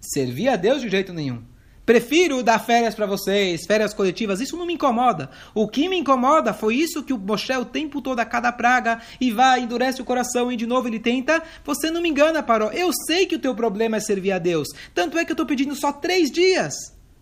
Servir 0.00 0.48
a 0.48 0.56
Deus 0.56 0.82
de 0.82 0.88
jeito 0.88 1.12
nenhum. 1.12 1.42
Prefiro 1.86 2.42
dar 2.42 2.58
férias 2.58 2.94
para 2.94 3.06
vocês, 3.06 3.64
férias 3.66 3.94
coletivas, 3.94 4.40
isso 4.40 4.56
não 4.56 4.66
me 4.66 4.74
incomoda. 4.74 5.30
O 5.54 5.66
que 5.68 5.88
me 5.88 5.96
incomoda 5.96 6.52
foi 6.52 6.76
isso 6.76 7.02
que 7.02 7.12
o 7.12 7.18
Moshe 7.18 7.52
o 7.56 7.64
tempo 7.64 8.02
todo 8.02 8.20
a 8.20 8.24
cada 8.24 8.52
praga 8.52 9.00
e 9.20 9.30
vai, 9.30 9.60
endurece 9.60 10.02
o 10.02 10.04
coração 10.04 10.52
e 10.52 10.56
de 10.56 10.66
novo 10.66 10.88
ele 10.88 11.00
tenta. 11.00 11.42
Você 11.64 11.90
não 11.90 12.02
me 12.02 12.08
engana, 12.08 12.42
Paró. 12.42 12.70
Eu 12.70 12.90
sei 13.06 13.26
que 13.26 13.36
o 13.36 13.40
teu 13.40 13.54
problema 13.54 13.96
é 13.96 14.00
servir 14.00 14.32
a 14.32 14.38
Deus. 14.38 14.68
Tanto 14.94 15.18
é 15.18 15.24
que 15.24 15.32
eu 15.32 15.34
estou 15.34 15.46
pedindo 15.46 15.74
só 15.74 15.92
três 15.92 16.30
dias 16.30 16.74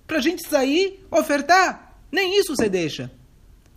para 0.07 0.18
a 0.18 0.23
gente 0.23 0.47
sair, 0.49 1.07
ofertar. 1.11 1.99
Nem 2.11 2.38
isso 2.38 2.54
você 2.54 2.68
deixa. 2.68 3.11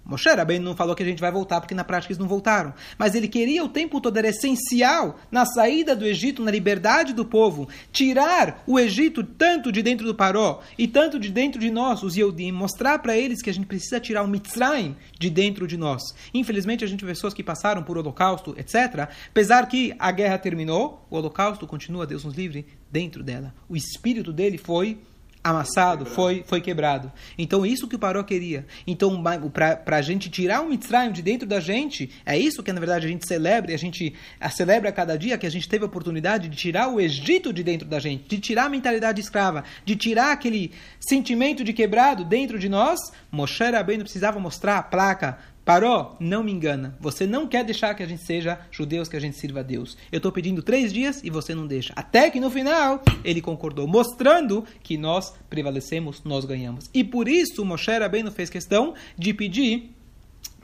Moshe 0.04 0.30
Rabbeinu 0.30 0.66
não 0.66 0.76
falou 0.76 0.96
que 0.96 1.04
a 1.04 1.06
gente 1.06 1.22
vai 1.22 1.32
voltar 1.32 1.62
porque 1.62 1.76
na 1.76 1.84
prática 1.84 2.12
eles 2.12 2.20
não 2.20 2.28
voltaram. 2.28 2.74
Mas 2.98 3.16
ele 3.16 3.28
queria 3.28 3.64
o 3.64 3.70
tempo 3.70 4.02
todo, 4.02 4.18
era 4.18 4.28
essencial 4.28 5.20
na 5.32 5.46
saída 5.46 5.96
do 5.96 6.06
Egito, 6.06 6.44
na 6.44 6.52
liberdade 6.52 7.14
do 7.14 7.24
povo, 7.24 7.70
tirar 7.92 8.64
o 8.68 8.80
Egito 8.80 9.24
tanto 9.24 9.72
de 9.72 9.82
dentro 9.82 10.06
do 10.06 10.16
Paró 10.16 10.62
e 10.78 10.88
tanto 10.88 11.20
de 11.20 11.30
dentro 11.30 11.60
de 11.60 11.70
nós, 11.70 12.04
os 12.04 12.18
Yehudim, 12.18 12.52
mostrar 12.52 13.00
para 13.00 13.16
eles 13.16 13.42
que 13.42 13.50
a 13.50 13.54
gente 13.54 13.68
precisa 13.68 14.00
tirar 14.00 14.24
o 14.24 14.28
Mitzrayim 14.28 14.96
de 15.18 15.30
dentro 15.30 15.68
de 15.68 15.78
nós. 15.78 16.02
Infelizmente 16.34 16.84
a 16.84 16.88
gente 16.88 17.06
vê 17.06 17.12
pessoas 17.12 17.34
que 17.34 17.44
passaram 17.44 17.84
por 17.84 17.98
holocausto, 17.98 18.56
etc. 18.58 19.10
Apesar 19.30 19.68
que 19.68 19.94
a 20.00 20.12
guerra 20.12 20.40
terminou, 20.40 21.06
o 21.10 21.16
holocausto 21.16 21.68
continua, 21.68 22.08
Deus 22.08 22.26
nos 22.26 22.34
livre, 22.34 22.66
dentro 22.90 23.24
dela. 23.24 23.54
O 23.70 23.76
espírito 23.76 24.34
dele 24.34 24.58
foi 24.58 24.98
amassado, 25.44 26.06
foi, 26.06 26.44
foi 26.46 26.62
quebrado. 26.62 27.12
Então, 27.38 27.66
isso 27.66 27.88
que 27.88 27.96
o 27.96 28.00
Paró 28.00 28.24
queria. 28.24 28.66
Então, 28.86 29.22
para 29.54 29.98
a 29.98 30.02
gente 30.02 30.30
tirar 30.30 30.62
o 30.62 30.70
Mitzrayim 30.70 31.12
de 31.12 31.22
dentro 31.22 31.48
da 31.48 31.60
gente, 31.60 32.12
é 32.26 32.38
isso 32.38 32.62
que, 32.62 32.72
na 32.72 32.80
verdade, 32.80 33.08
a 33.08 33.10
gente 33.10 33.28
celebra, 33.28 33.74
a 33.74 33.78
gente 33.78 34.14
a 34.40 34.50
celebra 34.50 34.90
a 34.90 34.94
cada 34.94 35.18
dia, 35.18 35.38
que 35.38 35.48
a 35.48 35.52
gente 35.52 35.68
teve 35.68 35.84
a 35.84 35.88
oportunidade 35.88 36.48
de 36.48 36.56
tirar 36.56 36.90
o 36.90 37.00
Egito 37.00 37.52
de 37.52 37.64
dentro 37.64 37.88
da 37.88 38.00
gente, 38.00 38.24
de 38.28 38.40
tirar 38.40 38.66
a 38.66 38.70
mentalidade 38.70 39.20
escrava, 39.20 39.64
de 39.84 39.96
tirar 39.96 40.32
aquele 40.32 40.72
sentimento 41.00 41.64
de 41.64 41.74
quebrado 41.74 42.24
dentro 42.24 42.60
de 42.60 42.70
nós. 42.70 43.00
Moshe 43.32 43.64
Rabbeinu 43.64 44.04
precisava 44.04 44.40
mostrar 44.40 44.78
a 44.78 44.84
placa 44.84 45.40
Paró, 45.64 46.16
não 46.20 46.44
me 46.44 46.52
engana. 46.52 46.98
Você 47.00 47.28
não 47.28 47.48
quer 47.48 47.64
deixar 47.64 47.94
que 47.94 48.02
a 48.02 48.08
gente 48.08 48.24
seja 48.24 48.60
judeus, 48.72 49.08
que 49.08 49.16
a 49.16 49.20
gente 49.20 49.38
sirva 49.38 49.60
a 49.60 49.64
Deus. 49.64 49.96
Eu 50.12 50.18
estou 50.18 50.32
pedindo 50.32 50.64
três 50.64 50.92
dias 50.92 51.24
e 51.24 51.30
você 51.30 51.54
não 51.54 51.68
deixa. 51.68 51.94
Até 51.96 52.30
que 52.32 52.40
no 52.40 52.50
final 52.50 53.04
ele 53.24 53.42
concordou, 53.42 53.88
mostrando 53.88 54.66
que 54.82 54.98
nós 54.98 55.34
prevalecemos, 55.50 56.24
nós 56.24 56.46
ganhamos. 56.46 56.90
E 56.94 57.04
por 57.04 57.28
isso 57.28 57.64
Moshe 57.64 57.92
Rabbeinu 57.92 58.32
fez 58.32 58.50
questão 58.50 58.96
de 59.16 59.34
pedir 59.34 59.92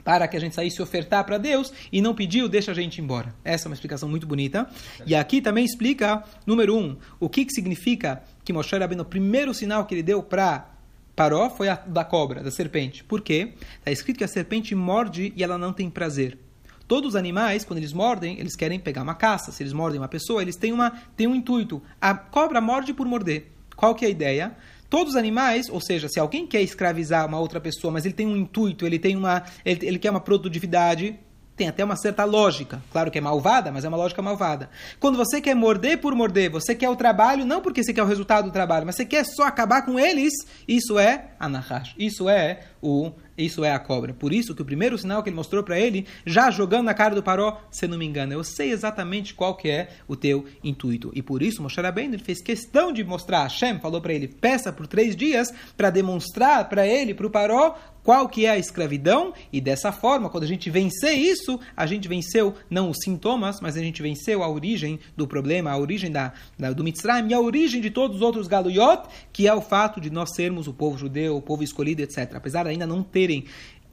para 0.02 0.26
que 0.26 0.36
a 0.36 0.40
gente 0.40 0.54
saísse 0.54 0.80
ofertar 0.80 1.24
para 1.24 1.38
Deus 1.38 1.72
e 1.92 2.00
não 2.00 2.14
pediu, 2.14 2.48
deixa 2.48 2.72
a 2.72 2.74
gente 2.74 3.00
embora. 3.00 3.34
Essa 3.44 3.66
é 3.66 3.68
uma 3.68 3.74
explicação 3.74 4.08
muito 4.08 4.26
bonita. 4.26 4.66
E 5.06 5.14
aqui 5.14 5.40
também 5.40 5.64
explica, 5.64 6.24
número 6.46 6.74
um, 6.74 6.96
o 7.20 7.28
que, 7.28 7.44
que 7.44 7.52
significa 7.52 8.22
que 8.42 8.52
Moshe 8.52 8.74
Rabbeinu, 8.76 9.02
o 9.02 9.06
primeiro 9.06 9.52
sinal 9.52 9.84
que 9.84 9.94
ele 9.94 10.02
deu 10.02 10.22
para 10.22 10.77
Paró 11.18 11.50
foi 11.50 11.68
a 11.68 11.74
da 11.74 12.04
cobra, 12.04 12.44
da 12.44 12.50
serpente. 12.52 13.02
Por 13.02 13.20
quê? 13.20 13.54
Está 13.80 13.90
escrito 13.90 14.18
que 14.18 14.24
a 14.24 14.28
serpente 14.28 14.72
morde 14.72 15.32
e 15.34 15.42
ela 15.42 15.58
não 15.58 15.72
tem 15.72 15.90
prazer. 15.90 16.38
Todos 16.86 17.08
os 17.08 17.16
animais, 17.16 17.64
quando 17.64 17.78
eles 17.78 17.92
mordem, 17.92 18.38
eles 18.38 18.54
querem 18.54 18.78
pegar 18.78 19.02
uma 19.02 19.16
caça. 19.16 19.50
Se 19.50 19.60
eles 19.60 19.72
mordem 19.72 19.98
uma 20.00 20.06
pessoa, 20.06 20.40
eles 20.40 20.54
têm, 20.54 20.72
uma, 20.72 20.92
têm 21.16 21.26
um 21.26 21.34
intuito. 21.34 21.82
A 22.00 22.14
cobra 22.14 22.60
morde 22.60 22.94
por 22.94 23.04
morder. 23.04 23.50
Qual 23.74 23.96
que 23.96 24.04
é 24.04 24.08
a 24.08 24.10
ideia? 24.12 24.56
Todos 24.88 25.14
os 25.14 25.16
animais, 25.16 25.68
ou 25.68 25.80
seja, 25.80 26.08
se 26.08 26.20
alguém 26.20 26.46
quer 26.46 26.62
escravizar 26.62 27.26
uma 27.26 27.40
outra 27.40 27.60
pessoa, 27.60 27.92
mas 27.92 28.04
ele 28.04 28.14
tem 28.14 28.28
um 28.28 28.36
intuito, 28.36 28.86
ele 28.86 29.00
tem 29.00 29.16
uma, 29.16 29.42
ele, 29.64 29.88
ele 29.88 29.98
quer 29.98 30.12
uma 30.12 30.20
produtividade, 30.20 31.18
tem 31.58 31.68
até 31.68 31.84
uma 31.84 31.96
certa 31.96 32.24
lógica. 32.24 32.80
Claro 32.92 33.10
que 33.10 33.18
é 33.18 33.20
malvada, 33.20 33.72
mas 33.72 33.84
é 33.84 33.88
uma 33.88 33.96
lógica 33.96 34.22
malvada. 34.22 34.70
Quando 35.00 35.18
você 35.18 35.40
quer 35.40 35.54
morder 35.54 36.00
por 36.00 36.14
morder, 36.14 36.48
você 36.48 36.74
quer 36.74 36.88
o 36.88 36.94
trabalho, 36.96 37.44
não 37.44 37.60
porque 37.60 37.82
você 37.82 37.92
quer 37.92 38.02
o 38.02 38.06
resultado 38.06 38.44
do 38.44 38.52
trabalho, 38.52 38.86
mas 38.86 38.94
você 38.94 39.04
quer 39.04 39.24
só 39.24 39.42
acabar 39.42 39.82
com 39.82 39.98
eles, 39.98 40.32
isso 40.66 40.98
é 40.98 41.32
anahash. 41.38 41.94
Isso 41.98 42.28
é 42.28 42.60
o 42.80 43.10
isso 43.38 43.64
é 43.64 43.72
a 43.72 43.78
cobra. 43.78 44.12
Por 44.12 44.32
isso 44.32 44.54
que 44.54 44.62
o 44.62 44.64
primeiro 44.64 44.98
sinal 44.98 45.22
que 45.22 45.28
ele 45.28 45.36
mostrou 45.36 45.62
para 45.62 45.78
ele, 45.78 46.06
já 46.26 46.50
jogando 46.50 46.86
na 46.86 46.94
cara 46.94 47.14
do 47.14 47.22
Paró, 47.22 47.60
se 47.70 47.86
não 47.86 47.96
me 47.96 48.04
engano, 48.04 48.32
eu 48.32 48.44
sei 48.44 48.70
exatamente 48.70 49.34
qual 49.34 49.56
que 49.56 49.68
é 49.68 49.90
o 50.06 50.16
teu 50.16 50.44
intuito. 50.62 51.10
E 51.14 51.22
por 51.22 51.42
isso 51.42 51.62
Moshe 51.62 51.80
Rabbeinu 51.80 52.14
ele 52.14 52.22
fez 52.22 52.42
questão 52.42 52.92
de 52.92 53.04
mostrar, 53.04 53.44
Hashem 53.44 53.78
falou 53.78 54.00
para 54.00 54.12
ele, 54.12 54.28
peça 54.28 54.72
por 54.72 54.86
três 54.86 55.14
dias 55.14 55.52
para 55.76 55.90
demonstrar 55.90 56.68
para 56.68 56.86
ele, 56.86 57.14
para 57.14 57.26
o 57.26 57.30
Paró, 57.30 57.76
qual 58.08 58.26
que 58.26 58.46
é 58.46 58.50
a 58.50 58.58
escravidão, 58.58 59.34
e 59.52 59.60
dessa 59.60 59.92
forma, 59.92 60.30
quando 60.30 60.44
a 60.44 60.46
gente 60.46 60.70
vencer 60.70 61.12
isso, 61.12 61.60
a 61.76 61.84
gente 61.84 62.08
venceu 62.08 62.54
não 62.70 62.88
os 62.88 62.96
sintomas, 63.04 63.60
mas 63.60 63.76
a 63.76 63.80
gente 63.80 64.00
venceu 64.00 64.42
a 64.42 64.48
origem 64.48 64.98
do 65.14 65.26
problema, 65.26 65.70
a 65.70 65.76
origem 65.76 66.10
da, 66.10 66.32
da 66.58 66.72
do 66.72 66.82
Mitzrayim 66.82 67.28
e 67.28 67.34
a 67.34 67.40
origem 67.40 67.82
de 67.82 67.90
todos 67.90 68.16
os 68.16 68.22
outros 68.22 68.48
galuyot, 68.48 69.02
que 69.30 69.46
é 69.46 69.52
o 69.52 69.60
fato 69.60 70.00
de 70.00 70.08
nós 70.08 70.34
sermos 70.34 70.66
o 70.66 70.72
povo 70.72 70.96
judeu, 70.96 71.36
o 71.36 71.42
povo 71.42 71.62
escolhido, 71.62 72.00
etc. 72.00 72.34
Apesar 72.34 72.66
ainda 72.66 72.86
não 72.86 73.02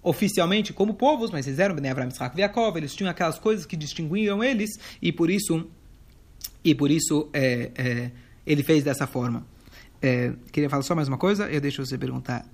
oficialmente 0.02 0.72
como 0.72 0.94
povos, 0.94 1.32
mas 1.32 1.48
eles 1.48 1.60
eram 1.60 1.76
Bnei 1.76 1.90
Avraham, 1.90 2.10
Yitzhak 2.10 2.40
eles 2.78 2.96
tinham 2.96 3.10
aquelas 3.10 3.40
coisas 3.40 3.66
que 3.66 3.76
distinguiam 3.76 4.44
eles, 4.44 4.70
e 5.02 5.12
por 5.12 5.30
isso, 5.30 5.68
e 6.64 6.76
por 6.76 6.92
isso 6.92 7.28
é, 7.34 7.72
é, 7.76 8.12
ele 8.46 8.64
fez 8.64 8.84
dessa 8.84 9.08
forma. 9.08 9.46
É, 10.02 10.34
queria 10.52 10.70
falar 10.70 10.84
só 10.84 10.94
mais 10.94 11.08
uma 11.08 11.18
coisa, 11.18 11.50
eu 11.50 11.60
deixo 11.60 11.84
você 11.84 11.98
perguntar. 11.98 12.46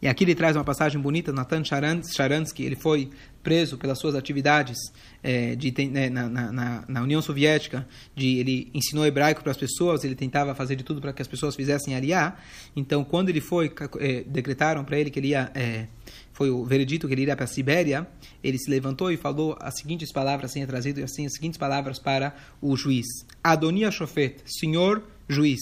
E 0.00 0.06
aqui 0.06 0.24
ele 0.24 0.34
traz 0.34 0.56
uma 0.56 0.64
passagem 0.64 1.00
bonita, 1.00 1.32
Natan 1.32 1.62
Sharansky, 1.64 2.62
ele 2.62 2.76
foi 2.76 3.10
preso 3.42 3.76
pelas 3.76 3.98
suas 3.98 4.14
atividades 4.14 4.76
é, 5.22 5.56
de, 5.56 5.72
né, 5.88 6.08
na, 6.08 6.28
na, 6.28 6.84
na, 6.86 7.02
União 7.02 7.20
Soviética, 7.20 7.86
de, 8.14 8.38
ele 8.38 8.70
ensinou 8.74 9.06
hebraico 9.06 9.42
para 9.42 9.50
as 9.50 9.56
pessoas, 9.56 10.04
ele 10.04 10.14
tentava 10.14 10.54
fazer 10.54 10.76
de 10.76 10.84
tudo 10.84 11.00
para 11.00 11.12
que 11.12 11.22
as 11.22 11.26
pessoas 11.26 11.56
fizessem 11.56 11.94
aliá. 11.96 12.36
Então, 12.76 13.02
quando 13.02 13.28
ele 13.28 13.40
foi, 13.40 13.72
é, 13.98 14.22
decretaram 14.22 14.84
para 14.84 14.98
ele 14.98 15.10
que 15.10 15.18
ele 15.18 15.28
ia 15.28 15.50
é, 15.54 15.86
foi 16.32 16.50
o 16.50 16.64
veredito 16.64 17.08
que 17.08 17.14
ele 17.14 17.22
iria 17.22 17.34
para 17.34 17.46
a 17.46 17.48
Sibéria, 17.48 18.06
ele 18.44 18.58
se 18.58 18.70
levantou 18.70 19.10
e 19.10 19.16
falou 19.16 19.56
as 19.60 19.74
seguintes 19.76 20.12
palavras, 20.12 20.52
assim 20.52 20.62
é 20.62 20.66
trazido 20.66 21.02
assim 21.02 21.26
as 21.26 21.32
seguintes 21.32 21.58
palavras 21.58 21.98
para 21.98 22.36
o 22.60 22.76
juiz: 22.76 23.06
Adonia 23.42 23.90
Shofet, 23.90 24.42
senhor 24.46 25.02
juiz, 25.28 25.58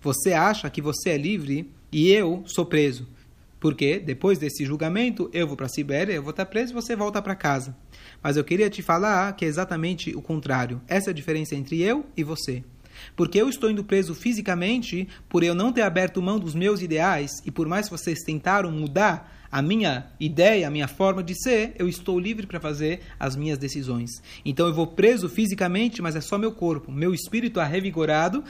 você 0.00 0.32
acha 0.32 0.70
que 0.70 0.80
você 0.80 1.10
é 1.10 1.18
livre 1.18 1.70
e 1.92 2.10
eu 2.10 2.42
sou 2.46 2.64
preso? 2.64 3.06
Porque 3.60 3.98
depois 3.98 4.38
desse 4.38 4.64
julgamento 4.64 5.28
eu 5.32 5.46
vou 5.46 5.56
para 5.56 5.66
a 5.66 5.68
Sibéria, 5.68 6.12
eu 6.12 6.22
vou 6.22 6.30
estar 6.30 6.46
preso 6.46 6.72
e 6.72 6.74
você 6.74 6.94
volta 6.94 7.20
para 7.20 7.34
casa. 7.34 7.76
Mas 8.22 8.36
eu 8.36 8.44
queria 8.44 8.70
te 8.70 8.82
falar 8.82 9.34
que 9.34 9.44
é 9.44 9.48
exatamente 9.48 10.14
o 10.14 10.22
contrário. 10.22 10.80
Essa 10.86 11.10
é 11.10 11.12
a 11.12 11.14
diferença 11.14 11.54
entre 11.54 11.80
eu 11.80 12.06
e 12.16 12.22
você. 12.22 12.62
Porque 13.16 13.40
eu 13.40 13.48
estou 13.48 13.70
indo 13.70 13.84
preso 13.84 14.14
fisicamente 14.14 15.08
por 15.28 15.42
eu 15.42 15.54
não 15.54 15.72
ter 15.72 15.82
aberto 15.82 16.22
mão 16.22 16.38
dos 16.38 16.54
meus 16.54 16.82
ideais 16.82 17.30
e 17.44 17.50
por 17.50 17.68
mais 17.68 17.86
que 17.86 17.92
vocês 17.92 18.20
tentaram 18.24 18.70
mudar 18.70 19.36
a 19.50 19.62
minha 19.62 20.06
ideia, 20.20 20.66
a 20.66 20.70
minha 20.70 20.86
forma 20.86 21.22
de 21.22 21.34
ser, 21.34 21.74
eu 21.78 21.88
estou 21.88 22.18
livre 22.18 22.46
para 22.46 22.60
fazer 22.60 23.00
as 23.18 23.34
minhas 23.34 23.56
decisões. 23.56 24.10
Então 24.44 24.66
eu 24.66 24.74
vou 24.74 24.86
preso 24.86 25.28
fisicamente, 25.28 26.02
mas 26.02 26.14
é 26.14 26.20
só 26.20 26.36
meu 26.36 26.52
corpo. 26.52 26.92
Meu 26.92 27.14
espírito 27.14 27.58
é 27.58 27.66
revigorado 27.66 28.44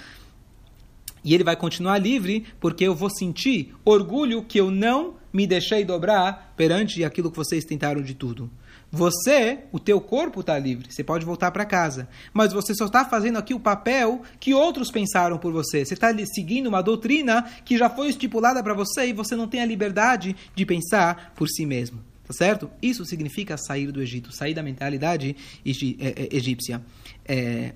e 1.25 1.35
ele 1.35 1.45
vai 1.45 1.57
continuar 1.57 1.99
livre 1.99 2.45
porque 2.61 2.85
eu 2.85 2.95
vou 2.95 3.11
sentir 3.11 3.75
orgulho 3.85 4.43
que 4.43 4.59
eu 4.59 4.71
não 4.71 5.15
me 5.33 5.47
deixei 5.47 5.85
dobrar 5.85 6.55
perante 6.57 7.05
aquilo 7.05 7.31
que 7.31 7.37
vocês 7.37 7.65
tentaram 7.65 8.03
de 8.03 8.15
tudo. 8.15 8.51
Você, 8.91 9.59
o 9.71 9.79
teu 9.79 10.01
corpo 10.01 10.41
está 10.41 10.59
livre, 10.59 10.91
você 10.91 11.05
pode 11.05 11.25
voltar 11.25 11.51
para 11.51 11.67
casa, 11.67 12.09
mas 12.33 12.55
você 12.55 12.75
só 12.75 12.87
está 12.87 13.05
fazendo 13.05 13.37
aqui 13.37 13.53
o 13.53 13.61
papel 13.61 14.23
que 14.41 14.55
outros 14.55 14.91
pensaram 14.91 15.37
por 15.37 15.53
você. 15.53 15.85
Você 15.85 15.93
está 15.93 16.09
seguindo 16.27 16.69
uma 16.69 16.83
doutrina 16.83 17.43
que 17.67 17.77
já 17.77 17.91
foi 17.91 18.09
estipulada 18.09 18.63
para 18.63 18.73
você 18.73 19.09
e 19.09 19.13
você 19.13 19.37
não 19.37 19.47
tem 19.47 19.61
a 19.61 19.67
liberdade 19.67 20.35
de 20.55 20.65
pensar 20.65 21.35
por 21.37 21.49
si 21.49 21.67
mesmo. 21.67 22.01
Tá 22.27 22.33
certo? 22.33 22.71
Isso 22.83 23.05
significa 23.05 23.57
sair 23.57 23.91
do 23.91 24.03
Egito, 24.03 24.33
sair 24.33 24.53
da 24.53 24.63
mentalidade 24.63 25.35
é, 25.65 25.71
é, 25.71 26.37
egípcia. 26.37 26.83
É... 27.25 27.73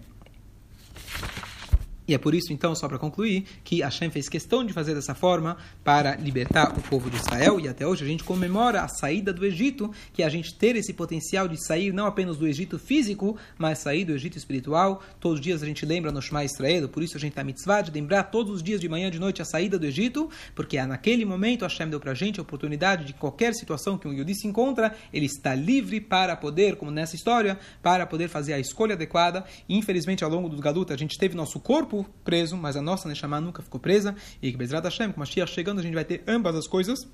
E 2.12 2.14
é 2.14 2.18
por 2.18 2.34
isso, 2.34 2.52
então, 2.52 2.74
só 2.74 2.86
para 2.86 2.98
concluir, 2.98 3.46
que 3.64 3.80
Hashem 3.80 4.10
fez 4.10 4.28
questão 4.28 4.62
de 4.62 4.74
fazer 4.74 4.94
dessa 4.94 5.14
forma 5.14 5.56
para 5.82 6.14
libertar 6.14 6.76
o 6.76 6.82
povo 6.82 7.08
de 7.08 7.16
Israel. 7.16 7.58
E 7.58 7.66
até 7.66 7.86
hoje 7.86 8.04
a 8.04 8.06
gente 8.06 8.22
comemora 8.22 8.82
a 8.82 8.88
saída 8.88 9.32
do 9.32 9.46
Egito, 9.46 9.90
que 10.12 10.22
é 10.22 10.26
a 10.26 10.28
gente 10.28 10.54
ter 10.54 10.76
esse 10.76 10.92
potencial 10.92 11.48
de 11.48 11.56
sair 11.66 11.90
não 11.90 12.04
apenas 12.04 12.36
do 12.36 12.46
Egito 12.46 12.78
físico, 12.78 13.34
mas 13.56 13.78
sair 13.78 14.04
do 14.04 14.12
Egito 14.12 14.36
espiritual. 14.36 15.02
Todos 15.18 15.38
os 15.38 15.42
dias 15.42 15.62
a 15.62 15.66
gente 15.66 15.86
lembra 15.86 16.12
no 16.12 16.20
Shema 16.20 16.44
Israel, 16.44 16.86
por 16.86 17.02
isso 17.02 17.16
a 17.16 17.20
gente 17.20 17.30
está 17.30 17.42
mitzvah 17.42 17.80
de 17.80 17.90
lembrar 17.90 18.24
todos 18.24 18.56
os 18.56 18.62
dias 18.62 18.78
de 18.78 18.90
manhã 18.90 19.08
e 19.08 19.10
de 19.10 19.18
noite 19.18 19.40
a 19.40 19.46
saída 19.46 19.78
do 19.78 19.86
Egito, 19.86 20.28
porque 20.54 20.76
é 20.76 20.84
naquele 20.84 21.24
momento 21.24 21.62
Hashem 21.62 21.88
deu 21.88 21.98
para 21.98 22.10
a 22.12 22.14
gente 22.14 22.38
a 22.38 22.42
oportunidade 22.42 23.06
de 23.06 23.14
qualquer 23.14 23.54
situação 23.54 23.96
que 23.96 24.06
um 24.06 24.12
Yudi 24.12 24.34
se 24.34 24.46
encontra, 24.46 24.94
ele 25.14 25.24
está 25.24 25.54
livre 25.54 25.98
para 25.98 26.36
poder, 26.36 26.76
como 26.76 26.90
nessa 26.90 27.16
história, 27.16 27.58
para 27.82 28.04
poder 28.04 28.28
fazer 28.28 28.52
a 28.52 28.58
escolha 28.58 28.92
adequada. 28.92 29.46
E, 29.66 29.78
infelizmente, 29.78 30.22
ao 30.22 30.28
longo 30.28 30.50
do 30.50 30.60
Galuta, 30.60 30.92
a 30.92 30.98
gente 30.98 31.16
teve 31.16 31.34
nosso 31.34 31.58
corpo 31.58 32.01
preso, 32.02 32.56
mas 32.56 32.76
a 32.76 32.82
nossa 32.82 33.08
Neshama 33.08 33.40
nunca 33.40 33.62
ficou 33.62 33.80
presa. 33.80 34.14
E 34.40 34.50
que 34.50 34.56
Bezrat 34.56 34.84
Hashem, 34.84 35.12
com 35.12 35.20
Mashiach 35.20 35.52
chegando, 35.52 35.80
a 35.80 35.82
gente 35.82 35.94
vai 35.94 36.04
ter 36.04 36.22
ambas 36.26 36.54
as 36.56 36.66
coisas, 36.66 37.08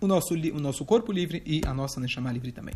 o 0.00 0.06
nosso, 0.06 0.34
o 0.34 0.60
nosso 0.60 0.84
corpo 0.84 1.12
livre 1.12 1.42
e 1.44 1.60
a 1.66 1.74
nossa 1.74 2.00
Neshama 2.00 2.32
livre 2.32 2.52
também. 2.52 2.74